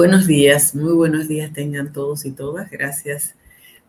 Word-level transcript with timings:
Buenos 0.00 0.26
días, 0.26 0.74
muy 0.74 0.94
buenos 0.94 1.28
días 1.28 1.52
tengan 1.52 1.92
todos 1.92 2.24
y 2.24 2.32
todas. 2.32 2.70
Gracias 2.70 3.34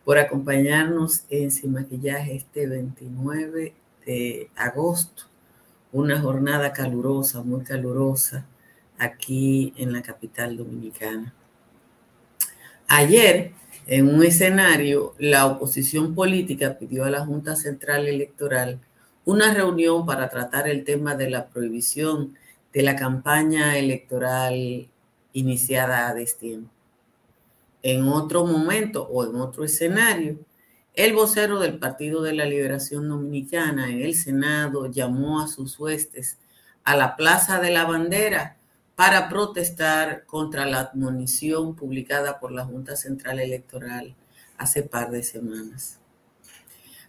por 0.04 0.18
acompañarnos 0.18 1.24
en 1.30 1.50
Sin 1.50 1.72
Maquillaje 1.72 2.36
este 2.36 2.66
29 2.66 3.72
de 4.04 4.50
agosto. 4.54 5.22
Una 5.90 6.20
jornada 6.20 6.74
calurosa, 6.74 7.42
muy 7.42 7.64
calurosa 7.64 8.44
aquí 8.98 9.72
en 9.78 9.94
la 9.94 10.02
capital 10.02 10.58
dominicana. 10.58 11.32
Ayer, 12.88 13.52
en 13.86 14.14
un 14.14 14.22
escenario, 14.22 15.14
la 15.18 15.46
oposición 15.46 16.14
política 16.14 16.76
pidió 16.78 17.06
a 17.06 17.10
la 17.10 17.24
Junta 17.24 17.56
Central 17.56 18.06
Electoral 18.06 18.80
una 19.24 19.54
reunión 19.54 20.04
para 20.04 20.28
tratar 20.28 20.68
el 20.68 20.84
tema 20.84 21.14
de 21.14 21.30
la 21.30 21.46
prohibición 21.48 22.36
de 22.74 22.82
la 22.82 22.96
campaña 22.96 23.78
electoral 23.78 24.90
iniciada 25.32 26.08
a 26.08 26.14
destiempo. 26.14 26.70
En 27.82 28.06
otro 28.08 28.46
momento 28.46 29.04
o 29.04 29.24
en 29.24 29.36
otro 29.36 29.64
escenario, 29.64 30.38
el 30.94 31.14
vocero 31.14 31.58
del 31.58 31.78
Partido 31.78 32.22
de 32.22 32.34
la 32.34 32.44
Liberación 32.44 33.08
Dominicana 33.08 33.88
en 33.90 34.02
el 34.02 34.14
Senado 34.14 34.86
llamó 34.90 35.40
a 35.40 35.48
sus 35.48 35.78
huestes 35.78 36.38
a 36.84 36.96
la 36.96 37.16
Plaza 37.16 37.60
de 37.60 37.70
la 37.70 37.84
Bandera 37.84 38.56
para 38.94 39.28
protestar 39.28 40.26
contra 40.26 40.66
la 40.66 40.80
admonición 40.80 41.74
publicada 41.74 42.38
por 42.38 42.52
la 42.52 42.64
Junta 42.64 42.94
Central 42.94 43.40
Electoral 43.40 44.14
hace 44.58 44.82
par 44.82 45.10
de 45.10 45.22
semanas. 45.22 45.98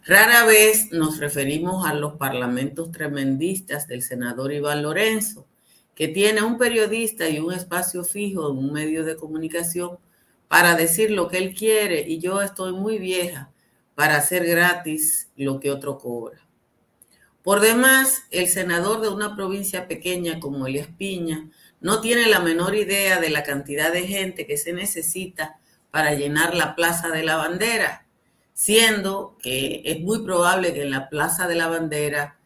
Rara 0.05 0.45
vez 0.45 0.92
nos 0.92 1.20
referimos 1.20 1.86
a 1.86 1.94
los 1.94 2.16
parlamentos 2.16 2.92
tremendistas 2.92 3.88
del 3.88 4.02
senador 4.02 4.52
Iván 4.52 4.81
Lorenzo, 4.81 5.45
que 5.95 6.08
tiene 6.08 6.41
un 6.41 6.58
periodista 6.58 7.30
y 7.30 7.39
un 7.39 7.53
espacio 7.53 8.03
fijo 8.03 8.49
en 8.49 8.58
un 8.58 8.73
medio 8.73 9.03
de 9.03 9.16
comunicación 9.16 9.97
para 10.47 10.75
decir 10.75 11.11
lo 11.11 11.27
que 11.27 11.38
él 11.38 11.53
quiere 11.53 12.02
y 12.08 12.19
yo 12.19 12.41
estoy 12.41 12.73
muy 12.73 12.97
vieja 12.97 13.52
para 13.95 14.17
hacer 14.17 14.45
gratis 14.45 15.30
lo 15.35 15.59
que 15.59 15.72
otro 15.72 15.97
cobra. 15.97 16.39
Por 17.44 17.59
demás, 17.59 18.23
el 18.31 18.47
senador 18.47 19.02
de 19.02 19.09
una 19.09 19.35
provincia 19.35 19.88
pequeña 19.88 20.39
como 20.39 20.66
Elías 20.66 20.88
Piña 20.97 21.50
no 21.81 22.00
tiene 22.00 22.28
la 22.28 22.39
menor 22.39 22.75
idea 22.75 23.19
de 23.19 23.30
la 23.30 23.44
cantidad 23.44 23.91
de 23.91 24.07
gente 24.07 24.47
que 24.47 24.57
se 24.57 24.72
necesita 24.72 25.59
para 25.91 26.13
llenar 26.13 26.55
la 26.55 26.75
Plaza 26.75 27.09
de 27.09 27.23
la 27.23 27.35
Bandera, 27.35 28.07
siendo 28.53 29.38
que 29.41 29.81
es 29.85 30.00
muy 30.00 30.23
probable 30.23 30.73
que 30.73 30.83
en 30.83 30.91
la 30.91 31.09
Plaza 31.09 31.47
de 31.47 31.55
la 31.55 31.67
Bandera 31.67 32.39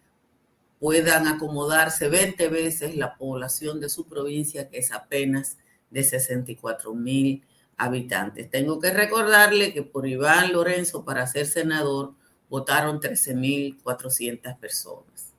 puedan 0.80 1.28
acomodarse 1.28 2.08
20 2.08 2.48
veces 2.50 2.96
la 2.96 3.16
población 3.16 3.80
de 3.80 3.90
su 3.90 4.08
provincia, 4.08 4.70
que 4.70 4.80
es 4.80 4.92
apenas 4.92 5.58
de 5.90 6.04
64 6.04 6.94
mil 6.94 7.44
habitantes. 7.78 8.50
Tengo 8.50 8.80
que 8.80 8.92
recordarle 8.92 9.74
que 9.74 9.84
por 9.84 10.08
Iván 10.08 10.54
Lorenzo 10.54 11.06
para 11.06 11.28
ser 11.28 11.46
senador 11.46 12.14
votaron 12.50 13.00
13.400 13.00 14.58
personas. 14.58 15.34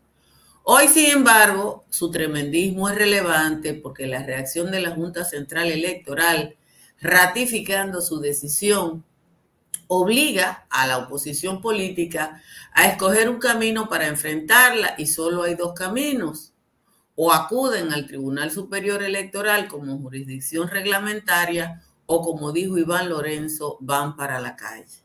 Hoy, 0.63 0.89
sin 0.89 1.07
embargo, 1.07 1.85
su 1.89 2.11
tremendismo 2.11 2.89
es 2.89 2.95
relevante 2.95 3.75
porque 3.75 4.07
la 4.07 4.23
reacción 4.23 4.71
de 4.71 4.81
la 4.81 4.91
Junta 4.91 5.25
Central 5.25 5.71
Electoral 5.71 6.57
ratificando 7.01 8.01
su 8.01 8.21
decisión 8.21 9.05
obliga 9.89 10.67
a 10.71 10.87
la 10.87 10.99
oposición 10.99 11.61
política 11.61 12.43
a 12.73 12.87
escoger 12.87 13.29
un 13.29 13.39
camino 13.39 13.89
para 13.89 14.07
enfrentarla 14.07 14.95
y 14.99 15.07
solo 15.07 15.43
hay 15.43 15.55
dos 15.55 15.73
caminos. 15.73 16.53
O 17.17 17.33
acuden 17.33 17.93
al 17.93 18.07
Tribunal 18.07 18.51
Superior 18.51 19.03
Electoral 19.03 19.67
como 19.67 19.99
jurisdicción 19.99 20.69
reglamentaria 20.69 21.83
o 22.07 22.23
como 22.23 22.53
dijo 22.53 22.79
Iván 22.79 23.09
Lorenzo, 23.09 23.77
van 23.81 24.17
para 24.17 24.41
la 24.41 24.57
calle. 24.57 25.03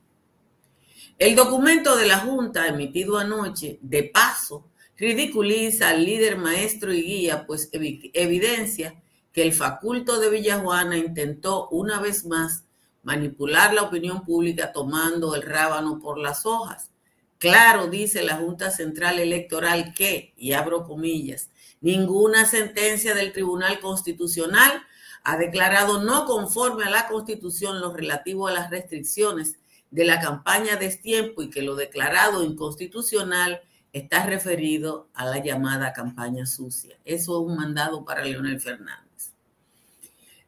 El 1.18 1.35
documento 1.35 1.96
de 1.97 2.07
la 2.07 2.19
Junta 2.19 2.68
emitido 2.68 3.18
anoche, 3.18 3.78
de 3.81 4.03
paso, 4.03 4.69
ridiculiza 4.97 5.90
al 5.90 6.06
líder 6.06 6.38
maestro 6.38 6.94
y 6.94 7.02
guía, 7.02 7.46
pues 7.46 7.69
evidencia 7.72 9.02
que 9.31 9.44
el 9.44 9.52
faculto 9.52 10.19
de 10.19 10.29
Villajuana 10.29 10.97
intentó 10.97 11.68
una 11.69 12.00
vez 12.00 12.25
más 12.25 12.66
manipular 13.03 13.74
la 13.74 13.84
opinión 13.84 14.25
pública 14.25 14.72
tomando 14.72 15.36
el 15.36 15.44
rábano 15.44 16.00
por 16.00 16.18
las 16.18 16.46
hojas. 16.46 16.90
Claro, 17.38 17.88
dice 17.88 18.24
la 18.24 18.38
Junta 18.38 18.72
Central 18.72 19.19
Electoral 19.19 19.94
que, 19.94 20.34
y 20.38 20.53
abro 20.53 20.86
comillas, 20.86 21.50
ninguna 21.81 22.46
sentencia 22.46 23.14
del 23.14 23.34
Tribunal 23.34 23.80
Constitucional 23.80 24.81
ha 25.24 25.38
declarado 25.38 26.02
no 26.02 26.25
conforme 26.25 26.86
a 26.86 26.90
la 26.90 27.08
Constitución 27.08 27.80
lo 27.81 27.94
relativo 27.94 28.47
a 28.47 28.52
las 28.52 28.69
restricciones 28.69 29.58
de 29.91 30.06
la 30.06 30.20
campaña 30.20 30.75
de 30.75 30.85
destiempo 30.85 31.44
y 31.44 31.50
que 31.50 31.62
lo 31.62 31.75
declarado 31.75 32.44
inconstitucional 32.44 33.62
está 33.94 34.25
referido 34.25 35.08
a 35.14 35.25
la 35.25 35.38
llamada 35.38 35.94
campaña 35.94 36.46
sucia. 36.46 36.97
Eso 37.06 37.40
es 37.40 37.47
un 37.47 37.56
mandado 37.56 38.03
para 38.03 38.24
Leonel 38.24 38.59
Fernández. 38.59 39.03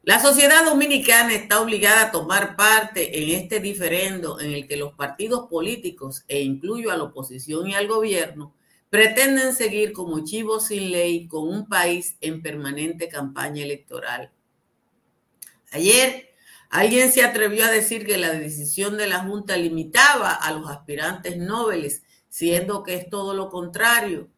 La 0.06 0.20
sociedad 0.20 0.64
dominicana 0.64 1.34
está 1.34 1.60
obligada 1.60 2.04
a 2.04 2.12
tomar 2.12 2.56
parte 2.56 3.24
en 3.24 3.42
este 3.42 3.60
diferendo 3.60 4.40
en 4.40 4.52
el 4.52 4.68
que 4.68 4.78
los 4.78 4.94
partidos 4.94 5.50
políticos, 5.50 6.24
e 6.28 6.42
incluyo 6.42 6.92
a 6.92 6.98
la 6.98 7.06
oposición 7.06 7.68
y 7.68 7.74
al 7.74 7.88
gobierno, 7.88 8.54
pretenden 8.92 9.56
seguir 9.56 9.94
como 9.94 10.24
chivos 10.24 10.68
sin 10.68 10.92
ley 10.92 11.28
con 11.28 11.48
un 11.48 11.68
país 11.68 12.18
en 12.22 12.44
permanente 12.44 13.10
campaña 13.10 13.64
electoral. 13.64 14.32
Ayer 15.72 16.30
alguien 16.70 17.12
se 17.12 17.24
atrevió 17.24 17.66
a 17.66 17.72
decir 17.72 18.06
que 18.06 18.20
la 18.20 18.30
decisión 18.30 18.98
de 18.98 19.08
la 19.08 19.22
Junta 19.22 19.58
limitaba 19.58 20.34
a 20.34 20.52
los 20.52 20.70
aspirantes 20.70 21.38
nobles, 21.38 22.04
siendo 22.30 22.84
que 22.84 22.94
es 22.94 23.10
todo 23.10 23.34
lo 23.34 23.50
contrario. 23.50 24.30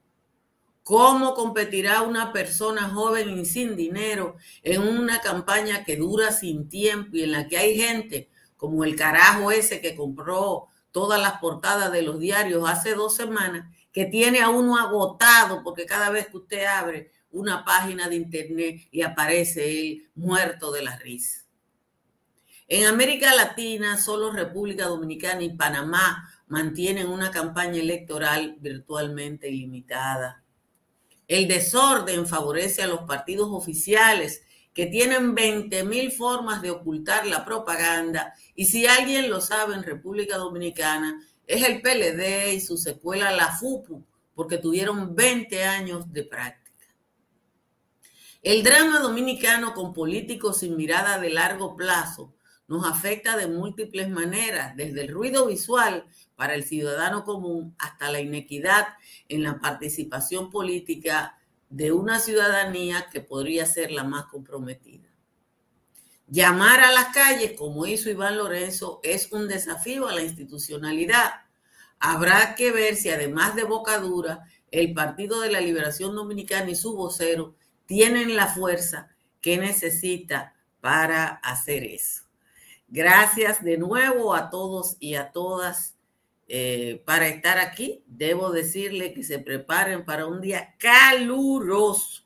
¿Cómo 0.88 1.34
competirá 1.34 2.02
una 2.04 2.32
persona 2.32 2.88
joven 2.88 3.38
y 3.38 3.44
sin 3.46 3.76
dinero 3.76 4.38
en 4.64 4.82
una 4.84 5.20
campaña 5.20 5.84
que 5.84 5.98
dura 5.98 6.32
sin 6.32 6.70
tiempo 6.70 7.18
y 7.18 7.24
en 7.24 7.34
la 7.34 7.50
que 7.50 7.58
hay 7.58 7.78
gente 7.78 8.30
como 8.56 8.86
el 8.86 8.96
carajo 8.96 9.52
ese 9.52 9.82
que 9.82 9.98
compró 9.98 10.70
todas 10.94 11.20
las 11.20 11.40
portadas 11.40 11.92
de 11.92 12.04
los 12.04 12.20
diarios 12.20 12.64
hace 12.70 12.96
dos 12.96 13.18
semanas, 13.18 13.70
que 13.92 14.06
tiene 14.06 14.40
a 14.40 14.48
uno 14.48 14.78
agotado 14.78 15.62
porque 15.62 15.86
cada 15.86 16.10
vez 16.10 16.28
que 16.28 16.38
usted 16.38 16.64
abre 16.64 17.12
una 17.32 17.66
página 17.66 18.08
de 18.08 18.16
internet 18.16 18.88
y 18.90 19.02
aparece 19.02 19.82
él 19.82 20.10
muerto 20.16 20.72
de 20.72 20.84
la 20.84 20.96
risa? 20.96 21.44
En 22.70 22.86
América 22.86 23.36
Latina, 23.36 23.98
solo 23.98 24.32
República 24.32 24.86
Dominicana 24.86 25.44
y 25.44 25.50
Panamá 25.50 26.30
mantienen 26.48 27.08
una 27.08 27.30
campaña 27.30 27.82
electoral 27.82 28.56
virtualmente 28.62 29.50
ilimitada 29.50 30.46
el 31.28 31.48
desorden 31.48 32.26
favorece 32.26 32.84
a 32.84 32.88
los 32.88 33.02
partidos 33.02 33.50
oficiales 33.52 34.44
que 34.74 34.86
tienen 34.86 35.34
20 35.36 35.84
mil 35.84 36.12
formas 36.12 36.62
de 36.62 36.72
ocultar 36.72 37.26
la 37.26 37.44
propaganda 37.44 38.34
y 38.56 38.66
si 38.66 38.86
alguien 38.86 39.30
lo 39.30 39.42
sabe 39.42 39.76
en 39.76 39.84
República 39.84 40.38
Dominicana 40.38 41.22
es 41.46 41.64
el 41.66 41.82
PLD 41.82 42.54
y 42.54 42.62
su 42.62 42.78
secuela 42.78 43.32
la 43.32 43.58
FUPU 43.58 44.06
porque 44.36 44.58
tuvieron 44.58 45.16
20 45.16 45.64
años 45.64 46.14
de 46.14 46.24
práctica. 46.24 46.68
El 48.44 48.64
drama 48.64 49.00
dominicano 49.00 49.74
con 49.74 49.94
políticos 49.94 50.60
sin 50.60 50.78
mirada 50.78 51.18
de 51.20 51.32
largo 51.32 51.76
plazo 51.76 52.36
nos 52.68 52.86
afecta 52.86 53.36
de 53.36 53.48
múltiples 53.48 54.10
maneras, 54.10 54.76
desde 54.76 55.02
el 55.02 55.08
ruido 55.08 55.48
visual 55.48 56.06
para 56.38 56.54
el 56.54 56.64
ciudadano 56.64 57.26
común 57.26 57.76
hasta 57.80 58.10
la 58.12 58.22
inequidad 58.22 58.88
en 59.28 59.44
la 59.44 59.60
participación 59.60 60.50
política 60.50 61.38
de 61.70 61.92
una 61.92 62.20
ciudadanía 62.20 63.08
que 63.12 63.20
podría 63.20 63.66
ser 63.66 63.92
la 63.92 64.04
más 64.04 64.26
comprometida. 64.26 65.10
Llamar 66.28 66.82
a 66.82 66.92
las 66.92 67.08
calles, 67.08 67.54
como 67.58 67.86
hizo 67.88 68.10
Iván 68.10 68.38
Lorenzo, 68.38 69.00
es 69.04 69.32
un 69.32 69.48
desafío 69.48 70.08
a 70.08 70.14
la 70.14 70.22
institucionalidad. 70.22 71.32
Habrá 72.00 72.54
que 72.56 72.72
ver 72.72 72.96
si 72.96 73.10
además 73.10 73.56
de 73.56 73.64
Bocadura, 73.64 74.46
el 74.70 74.94
Partido 74.94 75.42
de 75.42 75.52
la 75.52 75.60
Liberación 75.60 76.16
Dominicana 76.16 76.70
y 76.70 76.76
su 76.76 76.96
vocero 76.96 77.56
tienen 77.88 78.36
la 78.36 78.48
fuerza 78.48 79.10
que 79.42 79.58
necesita 79.58 80.54
para 80.82 81.28
hacer 81.28 81.84
eso. 81.84 82.24
Gracias 82.90 83.64
de 83.64 83.78
nuevo 83.78 84.36
a 84.36 84.50
todos 84.50 84.98
y 85.00 85.16
a 85.16 85.32
todas 85.32 85.97
eh, 86.48 87.02
para 87.06 87.28
estar 87.28 87.58
aquí. 87.58 88.04
Debo 88.08 88.52
decirle 88.52 89.14
que 89.14 89.24
se 89.24 89.40
preparen 89.40 90.06
para 90.06 90.26
un 90.26 90.42
día 90.42 90.76
caluroso. 90.78 92.24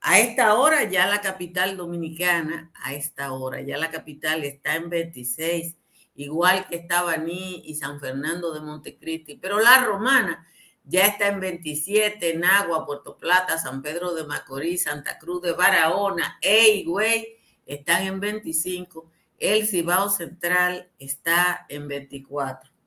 A 0.00 0.20
esta 0.20 0.54
hora 0.54 0.84
ya 0.84 1.06
la 1.06 1.20
capital 1.20 1.76
dominicana, 1.76 2.70
a 2.74 2.94
esta 2.94 3.32
hora 3.32 3.60
ya 3.60 3.76
la 3.76 3.90
capital 3.90 4.44
está 4.44 4.76
en 4.76 4.88
26, 4.88 5.76
igual 6.14 6.68
que 6.68 6.76
está 6.76 7.02
Baní 7.02 7.62
y 7.64 7.74
San 7.74 7.98
Fernando 7.98 8.54
de 8.54 8.60
Montecristi, 8.60 9.36
pero 9.36 9.58
la 9.58 9.84
romana 9.84 10.46
ya 10.84 11.04
está 11.06 11.26
en 11.26 11.40
27, 11.40 12.36
Nagua, 12.36 12.86
Puerto 12.86 13.18
Plata, 13.18 13.58
San 13.58 13.82
Pedro 13.82 14.14
de 14.14 14.24
Macorís, 14.24 14.84
Santa 14.84 15.18
Cruz 15.18 15.42
de 15.42 15.52
Barahona, 15.52 16.38
Ey, 16.40 16.84
güey, 16.84 17.36
están 17.66 18.06
en 18.06 18.20
25, 18.20 19.10
el 19.38 19.66
Cibao 19.66 20.08
Central 20.10 20.90
está 20.98 21.66
en 21.68 21.88
24. 21.88 22.77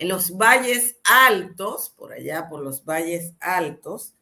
En 0.00 0.08
los 0.08 0.38
valles 0.38 0.96
altos, 1.04 1.90
por 1.90 2.14
allá 2.14 2.48
por 2.48 2.62
los 2.62 2.86
valles 2.86 3.34
altos, 3.38 4.14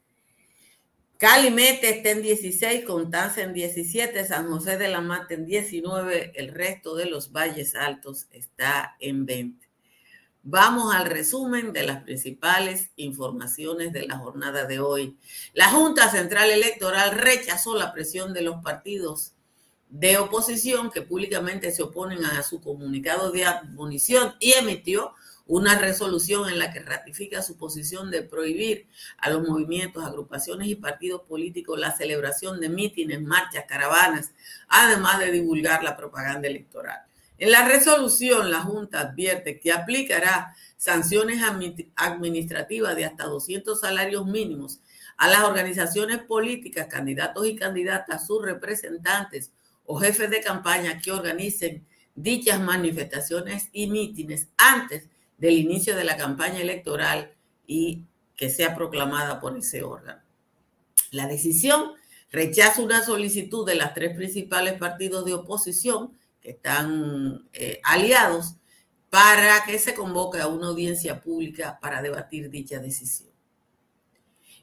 Calimete 1.19 1.89
está 1.89 2.11
en 2.11 2.21
16, 2.21 2.85
Constanza 2.85 3.43
en 3.43 3.53
17, 3.53 4.27
San 4.27 4.51
José 4.51 4.77
de 4.77 4.89
la 4.89 5.01
Mata 5.01 5.35
en 5.35 5.47
19, 5.47 6.33
el 6.35 6.53
resto 6.53 6.97
de 6.97 7.07
los 7.07 7.31
valles 7.31 7.77
altos 7.77 8.27
está 8.33 8.97
en 8.99 9.25
20. 9.25 9.69
Vamos 10.43 10.93
al 10.93 11.07
resumen 11.07 11.73
de 11.73 11.85
las 11.85 12.03
principales 12.03 12.91
informaciones 12.97 13.93
de 13.93 14.05
la 14.05 14.19
jornada 14.19 14.65
de 14.65 14.81
hoy. 14.81 15.17
La 15.53 15.71
Junta 15.71 16.11
Central 16.11 16.51
Electoral 16.51 17.13
rechazó 17.13 17.77
la 17.77 17.93
presión 17.93 18.35
de 18.35 18.43
los 18.43 18.61
partidos 18.65 19.33
de 19.91 20.19
oposición 20.19 20.91
que 20.91 21.03
públicamente 21.03 21.71
se 21.71 21.85
oponen 21.85 22.25
a 22.25 22.43
su 22.43 22.61
comunicado 22.61 23.31
de 23.31 23.45
admonición 23.45 24.35
y 24.41 24.55
emitió 24.55 25.15
una 25.49 25.79
resolución 25.79 26.49
en 26.51 26.59
la 26.59 26.71
que 26.73 26.81
ratifica 26.81 27.43
su 27.43 27.57
posición 27.57 28.11
de 28.11 28.23
prohibir 28.23 28.87
a 29.17 29.31
los 29.31 29.49
movimientos, 29.49 30.05
agrupaciones 30.05 30.69
y 30.69 30.75
partidos 30.75 31.23
políticos 31.23 31.81
la 31.81 31.97
celebración 31.97 32.61
de 32.61 32.69
mítines, 32.69 33.23
marchas, 33.23 33.65
caravanas, 33.67 34.33
además 34.69 35.19
de 35.19 35.33
divulgar 35.33 35.83
la 35.83 35.97
propaganda 35.97 36.47
electoral. 36.47 37.01
En 37.39 37.51
la 37.51 37.67
resolución, 37.67 38.51
la 38.51 38.61
Junta 38.61 39.01
advierte 39.01 39.59
que 39.59 39.73
aplicará 39.73 40.55
sanciones 40.77 41.41
administrativas 41.97 42.95
de 42.95 43.07
hasta 43.07 43.25
200 43.25 43.81
salarios 43.81 44.27
mínimos 44.27 44.81
a 45.17 45.29
las 45.29 45.45
organizaciones 45.45 46.19
políticas, 46.19 46.89
candidatos 46.89 47.47
y 47.47 47.57
candidatas, 47.57 48.27
sus 48.27 48.45
representantes 48.45 49.51
o 49.87 49.99
jefes 49.99 50.29
de 50.31 50.43
campaña 50.43 51.01
que 51.01 51.11
organicen 51.11 51.87
dichas 52.15 52.61
manifestaciones 52.61 53.71
y 53.73 53.87
mítines 53.87 54.49
antes 54.59 55.09
del 55.39 55.55
inicio 55.55 55.97
de 55.97 56.05
la 56.05 56.17
campaña 56.17 56.61
electoral 56.61 57.33
y 57.67 58.03
que 58.37 58.51
sea 58.51 58.75
proclamada 58.75 59.41
por 59.41 59.57
ese 59.57 59.83
órgano. 59.83 60.21
La 61.11 61.27
decisión 61.27 61.93
rechaza 62.31 62.83
una 62.83 63.05
solicitud 63.05 63.67
de 63.67 63.75
las 63.75 63.95
tres 63.95 64.15
principales 64.15 64.75
partidos 64.75 65.25
de 65.25 65.35
oposición 65.35 66.13
que 66.41 66.51
están 66.51 67.49
eh, 67.53 67.81
aliados 67.83 68.57
para 69.11 69.65
que 69.65 69.79
se 69.79 69.95
convoque 69.95 70.41
a 70.41 70.49
una 70.49 70.69
audiencia 70.69 71.21
pública 71.21 71.79
para 71.81 72.03
debatir 72.03 72.51
dicha 72.51 72.79
decisión. 72.79 73.29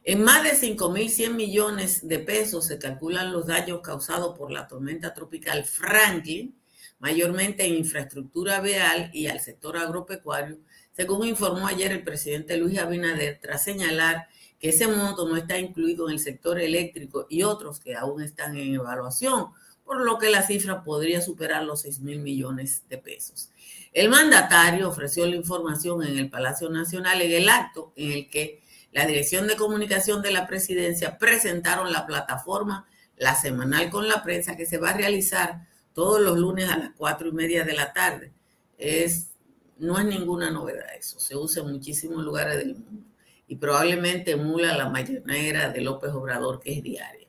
En 0.04 0.24
más 0.24 0.44
de 0.44 0.52
5.100 0.52 1.34
millones 1.34 2.08
de 2.08 2.20
pesos 2.20 2.66
se 2.66 2.78
calculan 2.78 3.34
los 3.34 3.48
daños 3.48 3.82
causados 3.82 4.38
por 4.38 4.52
la 4.52 4.68
tormenta 4.68 5.16
tropical 5.16 5.66
Franklin, 5.66 6.56
mayormente 7.00 7.66
en 7.66 7.76
infraestructura 7.76 8.62
vial 8.62 9.10
y 9.14 9.28
al 9.28 9.40
sector 9.40 9.78
agropecuario, 9.78 10.58
según 10.94 11.28
informó 11.28 11.68
ayer 11.68 11.92
el 11.92 12.04
presidente 12.04 12.58
Luis 12.58 12.80
Abinader, 12.80 13.40
tras 13.42 13.64
señalar 13.64 14.28
que 14.60 14.70
ese 14.70 14.88
monto 14.88 15.28
no 15.28 15.36
está 15.36 15.58
incluido 15.58 16.08
en 16.08 16.14
el 16.14 16.20
sector 16.20 16.60
eléctrico 16.60 17.28
y 17.30 17.44
otros 17.44 17.80
que 17.80 17.96
aún 17.96 18.22
están 18.22 18.58
en 18.58 18.76
evaluación, 18.76 19.48
por 19.84 20.02
lo 20.04 20.18
que 20.18 20.30
la 20.30 20.42
cifra 20.42 20.84
podría 20.84 21.22
superar 21.22 21.64
los 21.64 21.82
6 21.82 22.00
mil 22.00 22.20
millones 22.20 22.84
de 22.90 22.98
pesos. 22.98 23.52
El 23.94 24.10
mandatario 24.10 24.90
ofreció 24.90 25.26
la 25.26 25.36
información 25.36 26.04
en 26.04 26.18
el 26.18 26.30
Palacio 26.30 26.70
Nacional 26.70 27.22
en 27.22 27.32
el 27.32 27.50
acto 27.50 27.94
en 27.96 28.12
el 28.12 28.30
que 28.30 28.62
la 28.92 29.06
Dirección 29.06 29.48
de 29.48 29.56
Comunicación 29.58 30.22
de 30.22 30.32
la 30.32 30.48
Presidencia 30.48 31.18
presentaron 31.18 31.92
la 31.92 32.06
plataforma 32.06 32.88
La 33.18 33.36
Semanal 33.36 33.90
con 33.90 34.08
la 34.08 34.24
Prensa 34.24 34.56
que 34.58 34.66
se 34.66 34.78
va 34.78 34.92
a 34.92 34.98
realizar 34.98 35.68
todos 35.96 36.22
los 36.22 36.38
lunes 36.38 36.70
a 36.70 36.78
las 36.78 36.92
cuatro 36.96 37.30
y 37.30 37.32
media 37.32 37.64
de 37.64 37.74
la 37.74 37.94
tarde. 37.94 38.32
Es, 38.78 39.32
no 39.80 39.98
es 39.98 40.06
ninguna 40.06 40.52
novedad 40.52 40.86
eso, 40.98 41.20
se 41.20 41.36
usa 41.36 41.64
en 41.64 41.72
muchísimos 41.72 42.24
lugares 42.24 42.58
del 42.58 42.76
mundo 42.76 43.08
y 43.48 43.56
probablemente 43.56 44.32
emula 44.32 44.76
la 44.78 44.90
mañanera 44.90 45.70
de 45.70 45.82
López 45.82 46.12
Obrador 46.12 46.60
que 46.60 46.74
es 46.74 46.84
diaria. 46.84 47.28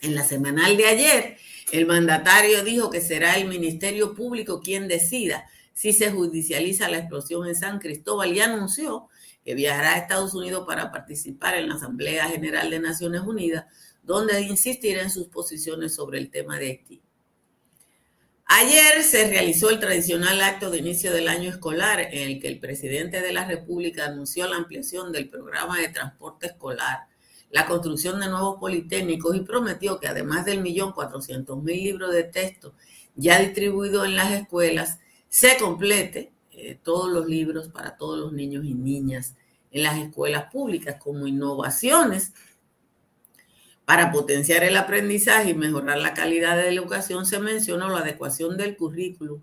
En 0.00 0.14
la 0.14 0.24
semanal 0.24 0.76
de 0.76 0.86
ayer, 0.86 1.36
el 1.72 1.86
mandatario 1.86 2.64
dijo 2.64 2.90
que 2.90 3.00
será 3.00 3.36
el 3.36 3.48
Ministerio 3.48 4.14
Público 4.14 4.60
quien 4.60 4.88
decida 4.88 5.46
si 5.72 5.92
se 5.92 6.10
judicializa 6.10 6.88
la 6.88 6.98
explosión 6.98 7.46
en 7.46 7.54
San 7.54 7.78
Cristóbal 7.78 8.34
y 8.34 8.40
anunció 8.40 9.08
que 9.44 9.54
viajará 9.54 9.94
a 9.94 9.98
Estados 9.98 10.34
Unidos 10.34 10.64
para 10.66 10.90
participar 10.90 11.54
en 11.54 11.68
la 11.68 11.76
Asamblea 11.76 12.28
General 12.28 12.68
de 12.70 12.80
Naciones 12.80 13.22
Unidas, 13.22 13.66
donde 14.02 14.40
insistirá 14.40 15.02
en 15.02 15.10
sus 15.10 15.28
posiciones 15.28 15.94
sobre 15.94 16.18
el 16.18 16.30
tema 16.30 16.58
de 16.58 16.66
Haití. 16.66 17.02
Ayer 18.50 19.02
se 19.02 19.28
realizó 19.28 19.68
el 19.68 19.78
tradicional 19.78 20.40
acto 20.40 20.70
de 20.70 20.78
inicio 20.78 21.12
del 21.12 21.28
año 21.28 21.50
escolar 21.50 22.00
en 22.00 22.30
el 22.30 22.40
que 22.40 22.48
el 22.48 22.58
presidente 22.58 23.20
de 23.20 23.30
la 23.34 23.46
República 23.46 24.06
anunció 24.06 24.48
la 24.48 24.56
ampliación 24.56 25.12
del 25.12 25.28
programa 25.28 25.78
de 25.78 25.88
transporte 25.88 26.46
escolar, 26.46 27.08
la 27.50 27.66
construcción 27.66 28.18
de 28.18 28.28
nuevos 28.28 28.58
politécnicos 28.58 29.36
y 29.36 29.40
prometió 29.40 30.00
que 30.00 30.08
además 30.08 30.46
del 30.46 30.62
millón 30.62 30.92
cuatrocientos 30.92 31.62
mil 31.62 31.76
libros 31.76 32.10
de 32.10 32.24
texto 32.24 32.72
ya 33.14 33.38
distribuidos 33.38 34.06
en 34.06 34.16
las 34.16 34.32
escuelas, 34.32 34.98
se 35.28 35.58
complete 35.58 36.32
eh, 36.52 36.78
todos 36.82 37.12
los 37.12 37.26
libros 37.26 37.68
para 37.68 37.98
todos 37.98 38.18
los 38.18 38.32
niños 38.32 38.64
y 38.64 38.72
niñas 38.72 39.36
en 39.72 39.82
las 39.82 39.98
escuelas 39.98 40.50
públicas 40.50 40.96
como 40.98 41.26
innovaciones 41.26 42.32
para 43.88 44.12
potenciar 44.12 44.62
el 44.64 44.76
aprendizaje 44.76 45.48
y 45.48 45.54
mejorar 45.54 45.96
la 45.96 46.12
calidad 46.12 46.58
de 46.58 46.64
la 46.64 46.78
educación, 46.78 47.24
se 47.24 47.38
mencionó 47.38 47.88
la 47.88 48.00
adecuación 48.00 48.58
del 48.58 48.76
currículum 48.76 49.40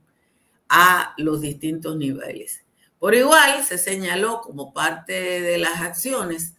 a 0.69 1.15
los 1.17 1.41
distintos 1.41 1.97
niveles. 1.97 2.63
Por 2.99 3.15
igual, 3.15 3.63
se 3.63 3.79
señaló 3.79 4.41
como 4.41 4.71
parte 4.71 5.41
de 5.41 5.57
las 5.57 5.81
acciones 5.81 6.53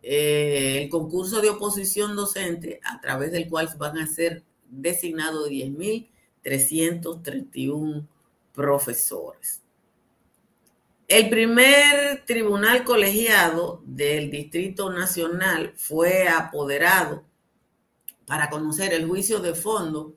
eh, 0.00 0.82
el 0.84 0.90
concurso 0.90 1.40
de 1.40 1.50
oposición 1.50 2.14
docente 2.14 2.78
a 2.84 3.00
través 3.00 3.32
del 3.32 3.48
cual 3.48 3.68
van 3.78 3.98
a 3.98 4.06
ser 4.06 4.44
designados 4.70 5.50
10.331 5.50 8.06
profesores. 8.52 9.63
El 11.06 11.28
primer 11.28 12.24
tribunal 12.24 12.82
colegiado 12.82 13.82
del 13.84 14.30
Distrito 14.30 14.90
Nacional 14.90 15.74
fue 15.76 16.28
apoderado 16.28 17.24
para 18.24 18.48
conocer 18.48 18.94
el 18.94 19.06
juicio 19.06 19.40
de 19.40 19.54
fondo 19.54 20.16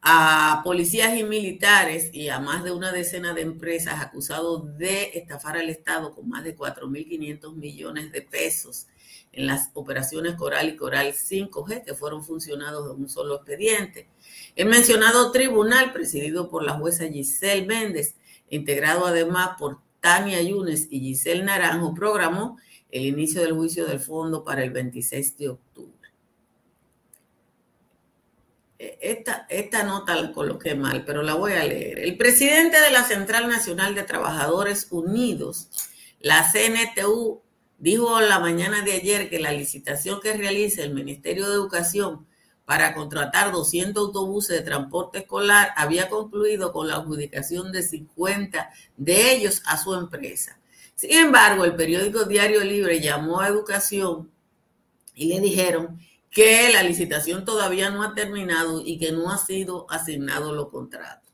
a 0.00 0.60
policías 0.62 1.18
y 1.18 1.24
militares 1.24 2.10
y 2.12 2.28
a 2.28 2.38
más 2.38 2.62
de 2.62 2.70
una 2.70 2.92
decena 2.92 3.34
de 3.34 3.40
empresas 3.40 4.00
acusados 4.00 4.78
de 4.78 5.10
estafar 5.14 5.56
al 5.56 5.68
Estado 5.68 6.14
con 6.14 6.28
más 6.28 6.44
de 6.44 6.56
4.500 6.56 7.56
millones 7.56 8.12
de 8.12 8.22
pesos 8.22 8.86
en 9.32 9.48
las 9.48 9.70
operaciones 9.74 10.36
Coral 10.36 10.68
y 10.68 10.76
Coral 10.76 11.14
5G, 11.14 11.84
que 11.84 11.94
fueron 11.94 12.22
funcionados 12.24 12.84
de 12.84 13.02
un 13.02 13.08
solo 13.08 13.36
expediente. 13.36 14.08
El 14.54 14.68
mencionado 14.68 15.32
tribunal, 15.32 15.92
presidido 15.92 16.48
por 16.48 16.62
la 16.62 16.74
jueza 16.74 17.08
Giselle 17.08 17.66
Méndez, 17.66 18.14
integrado 18.54 19.06
además 19.06 19.50
por 19.58 19.80
Tania 20.00 20.40
Yunes 20.42 20.88
y 20.90 21.00
Giselle 21.00 21.44
Naranjo, 21.44 21.94
programó 21.94 22.58
el 22.90 23.06
inicio 23.06 23.42
del 23.42 23.54
juicio 23.54 23.86
del 23.86 24.00
fondo 24.00 24.44
para 24.44 24.62
el 24.62 24.70
26 24.70 25.36
de 25.38 25.48
octubre. 25.48 26.10
E, 28.78 28.98
esta, 29.00 29.46
esta 29.48 29.82
nota 29.82 30.14
la 30.14 30.32
coloqué 30.32 30.74
mal, 30.74 31.04
pero 31.04 31.22
la 31.22 31.34
voy 31.34 31.52
a 31.52 31.64
leer. 31.64 31.98
El 31.98 32.16
presidente 32.16 32.80
de 32.80 32.90
la 32.90 33.02
Central 33.02 33.48
Nacional 33.48 33.94
de 33.94 34.02
Trabajadores 34.02 34.88
Unidos, 34.90 35.68
la 36.20 36.44
CNTU, 36.50 37.42
dijo 37.78 38.20
la 38.20 38.38
mañana 38.38 38.82
de 38.82 38.92
ayer 38.92 39.28
que 39.28 39.38
la 39.38 39.52
licitación 39.52 40.20
que 40.20 40.34
realiza 40.34 40.82
el 40.82 40.94
Ministerio 40.94 41.48
de 41.48 41.54
Educación 41.54 42.26
para 42.64 42.94
contratar 42.94 43.52
200 43.52 44.06
autobuses 44.06 44.56
de 44.56 44.64
transporte 44.64 45.18
escolar 45.18 45.70
había 45.76 46.08
concluido 46.08 46.72
con 46.72 46.88
la 46.88 46.96
adjudicación 46.96 47.72
de 47.72 47.82
50 47.82 48.70
de 48.96 49.32
ellos 49.32 49.62
a 49.66 49.82
su 49.82 49.94
empresa. 49.94 50.58
Sin 50.94 51.12
embargo, 51.12 51.64
el 51.64 51.74
periódico 51.74 52.24
Diario 52.24 52.62
Libre 52.62 53.00
llamó 53.00 53.40
a 53.40 53.48
Educación 53.48 54.30
y 55.14 55.26
le 55.26 55.40
dijeron 55.40 55.98
que 56.30 56.70
la 56.72 56.82
licitación 56.82 57.44
todavía 57.44 57.90
no 57.90 58.02
ha 58.02 58.14
terminado 58.14 58.82
y 58.84 58.98
que 58.98 59.12
no 59.12 59.30
ha 59.30 59.38
sido 59.38 59.86
asignado 59.90 60.52
los 60.52 60.68
contratos. 60.68 61.24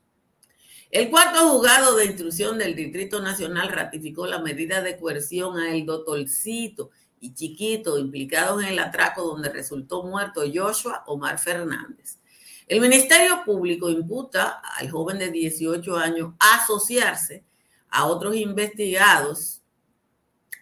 El 0.91 1.09
cuarto 1.09 1.47
juzgado 1.49 1.95
de 1.95 2.05
instrucción 2.05 2.57
del 2.57 2.75
Distrito 2.75 3.21
Nacional 3.21 3.69
ratificó 3.69 4.27
la 4.27 4.39
medida 4.39 4.81
de 4.81 4.97
coerción 4.97 5.57
a 5.57 5.73
el 5.73 5.85
doctorcito 5.85 6.91
y 7.21 7.33
Chiquito 7.33 7.97
implicados 7.97 8.61
en 8.63 8.69
el 8.69 8.79
atraco 8.79 9.21
donde 9.21 9.49
resultó 9.49 10.03
muerto 10.03 10.41
Joshua 10.53 11.03
Omar 11.05 11.39
Fernández. 11.39 12.17
El 12.67 12.81
Ministerio 12.81 13.43
Público 13.45 13.89
imputa 13.89 14.61
al 14.77 14.89
joven 14.89 15.19
de 15.19 15.29
18 15.29 15.95
años 15.95 16.33
asociarse 16.39 17.45
a 17.89 18.05
otros 18.05 18.35
investigados 18.35 19.61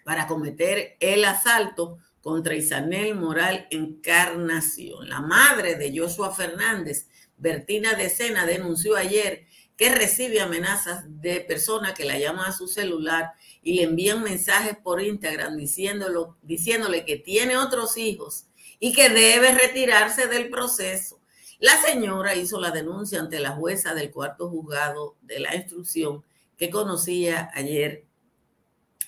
para 0.03 0.27
cometer 0.27 0.97
el 0.99 1.23
asalto 1.23 1.99
contra 2.21 2.55
Isanel 2.55 3.15
Moral 3.15 3.67
Encarnación. 3.71 5.07
La 5.07 5.21
madre 5.21 5.75
de 5.75 5.97
Joshua 5.97 6.33
Fernández, 6.33 7.07
Bertina 7.37 7.93
de 7.93 8.09
Sena, 8.09 8.45
denunció 8.45 8.97
ayer 8.97 9.45
que 9.79 9.95
recibe 9.95 10.41
amenazas 10.41 11.05
de 11.07 11.39
personas 11.39 11.93
que 11.93 12.03
la 12.03 12.19
llaman 12.19 12.47
a 12.47 12.51
su 12.51 12.67
celular 12.67 13.31
y 13.63 13.75
le 13.75 13.83
envían 13.83 14.21
mensajes 14.21 14.75
por 14.75 15.01
Instagram 15.01 15.55
diciéndole 15.55 17.05
que 17.05 17.15
tiene 17.15 17.55
otros 17.55 17.95
hijos 17.95 18.47
y 18.77 18.91
que 18.91 19.07
debe 19.07 19.53
retirarse 19.53 20.27
del 20.27 20.49
proceso. 20.49 21.21
La 21.59 21.81
señora 21.81 22.35
hizo 22.35 22.59
la 22.59 22.71
denuncia 22.71 23.21
ante 23.21 23.39
la 23.39 23.51
jueza 23.51 23.93
del 23.93 24.11
cuarto 24.11 24.49
juzgado 24.49 25.15
de 25.21 25.39
la 25.39 25.55
instrucción 25.55 26.25
que 26.57 26.69
conocía 26.69 27.49
ayer 27.53 28.03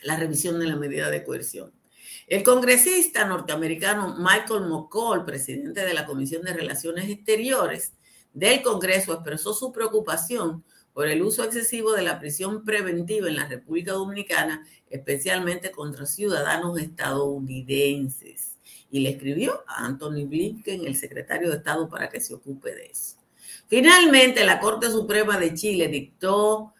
la 0.04 0.16
revisión 0.16 0.58
de 0.58 0.68
la 0.68 0.78
medida 0.78 1.10
de 1.10 1.26
coerción. 1.26 1.74
El 2.28 2.44
congresista 2.44 3.26
norteamericano 3.26 4.16
Michael 4.18 4.70
McCall, 4.70 5.26
presidente 5.26 5.84
de 5.84 5.94
la 5.94 6.06
Comisión 6.06 6.44
de 6.44 6.54
Relaciones 6.54 7.10
Exteriores 7.10 7.92
del 8.34 8.62
Congreso, 8.62 9.14
expresó 9.14 9.54
su 9.54 9.72
preocupación 9.72 10.64
por 10.94 11.08
el 11.08 11.22
uso 11.22 11.44
excesivo 11.44 11.94
de 11.94 12.04
la 12.04 12.20
prisión 12.20 12.66
preventiva 12.66 13.28
en 13.28 13.36
la 13.36 13.48
República 13.48 13.94
Dominicana, 13.94 14.66
especialmente 14.90 15.72
contra 15.72 16.06
ciudadanos 16.06 16.80
estadounidenses. 16.80 18.58
Y 18.90 19.00
le 19.00 19.12
escribió 19.12 19.64
a 19.68 19.86
Anthony 19.86 20.26
Blinken, 20.28 20.86
el 20.86 20.98
secretario 20.98 21.50
de 21.50 21.58
Estado, 21.58 21.90
para 21.90 22.10
que 22.10 22.20
se 22.20 22.34
ocupe 22.34 22.76
de 22.76 22.88
eso. 22.88 23.16
Finalmente, 23.68 24.44
la 24.44 24.60
Corte 24.60 24.90
Suprema 24.92 25.38
de 25.38 25.54
Chile 25.54 25.88
dictó 25.88 26.74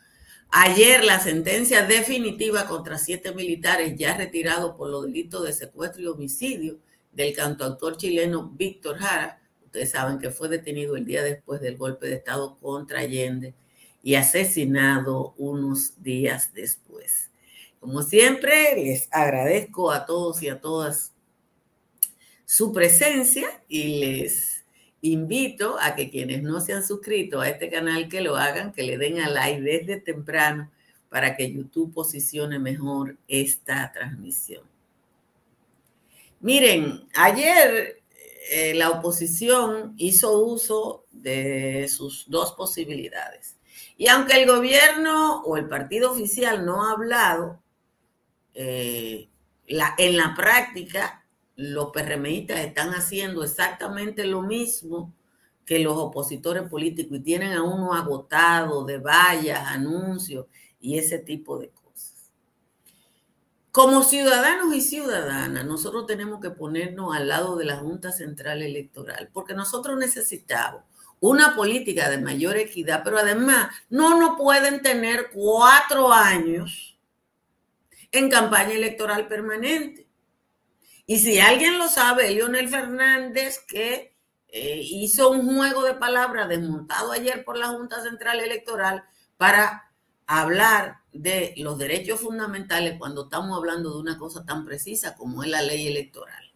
ayer 0.50 1.06
la 1.06 1.22
sentencia 1.22 1.86
definitiva 1.86 2.68
contra 2.68 2.98
siete 2.98 3.34
militares 3.34 3.96
ya 3.98 4.18
retirados 4.18 4.76
por 4.76 4.90
los 4.90 5.06
delitos 5.06 5.46
de 5.46 5.54
secuestro 5.54 6.02
y 6.02 6.08
homicidio 6.08 6.80
del 7.14 7.34
cantautor 7.34 7.96
chileno 7.96 8.50
Víctor 8.50 8.98
Jara. 8.98 9.41
Ustedes 9.72 9.92
saben 9.92 10.20
que 10.20 10.32
fue 10.32 10.50
detenido 10.50 10.98
el 10.98 11.06
día 11.06 11.24
después 11.24 11.62
del 11.62 11.78
golpe 11.78 12.08
de 12.08 12.16
Estado 12.16 12.58
contra 12.60 13.00
Allende 13.00 13.54
y 14.04 14.16
asesinado 14.16 15.34
unos 15.38 16.04
días 16.04 16.54
después. 16.54 17.30
Como 17.80 18.04
siempre, 18.04 18.76
les 18.76 19.08
agradezco 19.12 19.90
a 19.90 20.06
todos 20.06 20.44
y 20.44 20.50
a 20.50 20.60
todas 20.60 21.14
su 22.44 22.74
presencia 22.74 23.48
y 23.70 24.02
les 24.02 24.66
invito 25.00 25.78
a 25.80 25.96
que 25.96 26.10
quienes 26.10 26.44
no 26.44 26.60
se 26.60 26.74
han 26.74 26.86
suscrito 26.86 27.40
a 27.40 27.48
este 27.48 27.70
canal 27.70 28.10
que 28.10 28.20
lo 28.20 28.36
hagan, 28.36 28.74
que 28.74 28.84
le 28.84 28.98
den 28.98 29.22
a 29.22 29.30
like 29.30 29.62
desde 29.62 30.02
temprano 30.02 30.70
para 31.08 31.38
que 31.38 31.50
YouTube 31.50 31.94
posicione 31.94 32.60
mejor 32.60 33.16
esta 33.26 33.90
transmisión. 33.94 34.66
Miren, 36.42 37.08
ayer 37.16 38.01
eh, 38.50 38.74
la 38.74 38.90
oposición 38.90 39.94
hizo 39.98 40.40
uso 40.40 41.06
de 41.12 41.88
sus 41.88 42.26
dos 42.28 42.54
posibilidades. 42.54 43.58
Y 43.98 44.08
aunque 44.08 44.42
el 44.42 44.48
gobierno 44.50 45.42
o 45.44 45.58
el 45.58 45.68
partido 45.68 46.12
oficial 46.12 46.66
no 46.66 46.84
ha 46.84 46.94
hablado, 46.94 47.62
eh, 48.54 49.30
en 49.68 50.18
la 50.18 50.34
práctica 50.36 51.26
los 51.56 51.92
PRMistas 51.92 52.60
están 52.62 52.90
haciendo 52.90 53.44
exactamente 53.44 54.26
lo 54.26 54.42
mismo 54.42 55.14
que 55.66 55.80
los 55.80 55.98
opositores 55.98 56.64
políticos 56.64 57.20
y 57.20 57.22
tienen 57.22 57.54
a 57.54 57.64
uno 57.64 57.94
agotado 57.94 58.84
de 58.84 58.98
vallas, 58.98 59.62
anuncios 59.68 60.48
y 60.80 60.98
ese 60.98 61.20
tipo 61.20 61.60
de 61.60 61.70
cosas. 61.70 61.81
Como 63.72 64.04
ciudadanos 64.04 64.76
y 64.76 64.82
ciudadanas, 64.82 65.66
nosotros 65.66 66.06
tenemos 66.06 66.42
que 66.42 66.50
ponernos 66.50 67.16
al 67.16 67.30
lado 67.30 67.56
de 67.56 67.64
la 67.64 67.78
Junta 67.78 68.12
Central 68.12 68.62
Electoral, 68.62 69.30
porque 69.32 69.54
nosotros 69.54 69.98
necesitamos 69.98 70.84
una 71.22 71.56
política 71.56 72.10
de 72.10 72.18
mayor 72.18 72.58
equidad, 72.58 73.02
pero 73.04 73.20
además 73.20 73.74
no 73.90 74.20
nos 74.20 74.38
pueden 74.38 74.82
tener 74.82 75.30
cuatro 75.32 76.12
años 76.12 77.00
en 78.12 78.30
campaña 78.30 78.74
electoral 78.74 79.28
permanente. 79.28 80.08
Y 81.06 81.20
si 81.20 81.40
alguien 81.40 81.78
lo 81.78 81.88
sabe, 81.88 82.32
Leonel 82.32 82.68
Fernández, 82.68 83.60
que 83.68 84.16
eh, 84.48 84.82
hizo 84.84 85.30
un 85.30 85.56
juego 85.56 85.84
de 85.84 85.94
palabras 85.94 86.50
desmontado 86.50 87.12
ayer 87.12 87.46
por 87.46 87.56
la 87.56 87.68
Junta 87.68 88.02
Central 88.02 88.42
Electoral 88.42 89.06
para 89.38 89.94
hablar 90.26 91.01
de 91.14 91.54
los 91.58 91.78
derechos 91.78 92.22
fundamentales 92.22 92.98
cuando 92.98 93.24
estamos 93.24 93.58
hablando 93.58 93.92
de 93.94 94.00
una 94.00 94.18
cosa 94.18 94.46
tan 94.46 94.66
precisa 94.66 95.16
como 95.16 95.44
es 95.44 95.50
la 95.50 95.62
ley 95.62 95.88
electoral. 95.88 96.52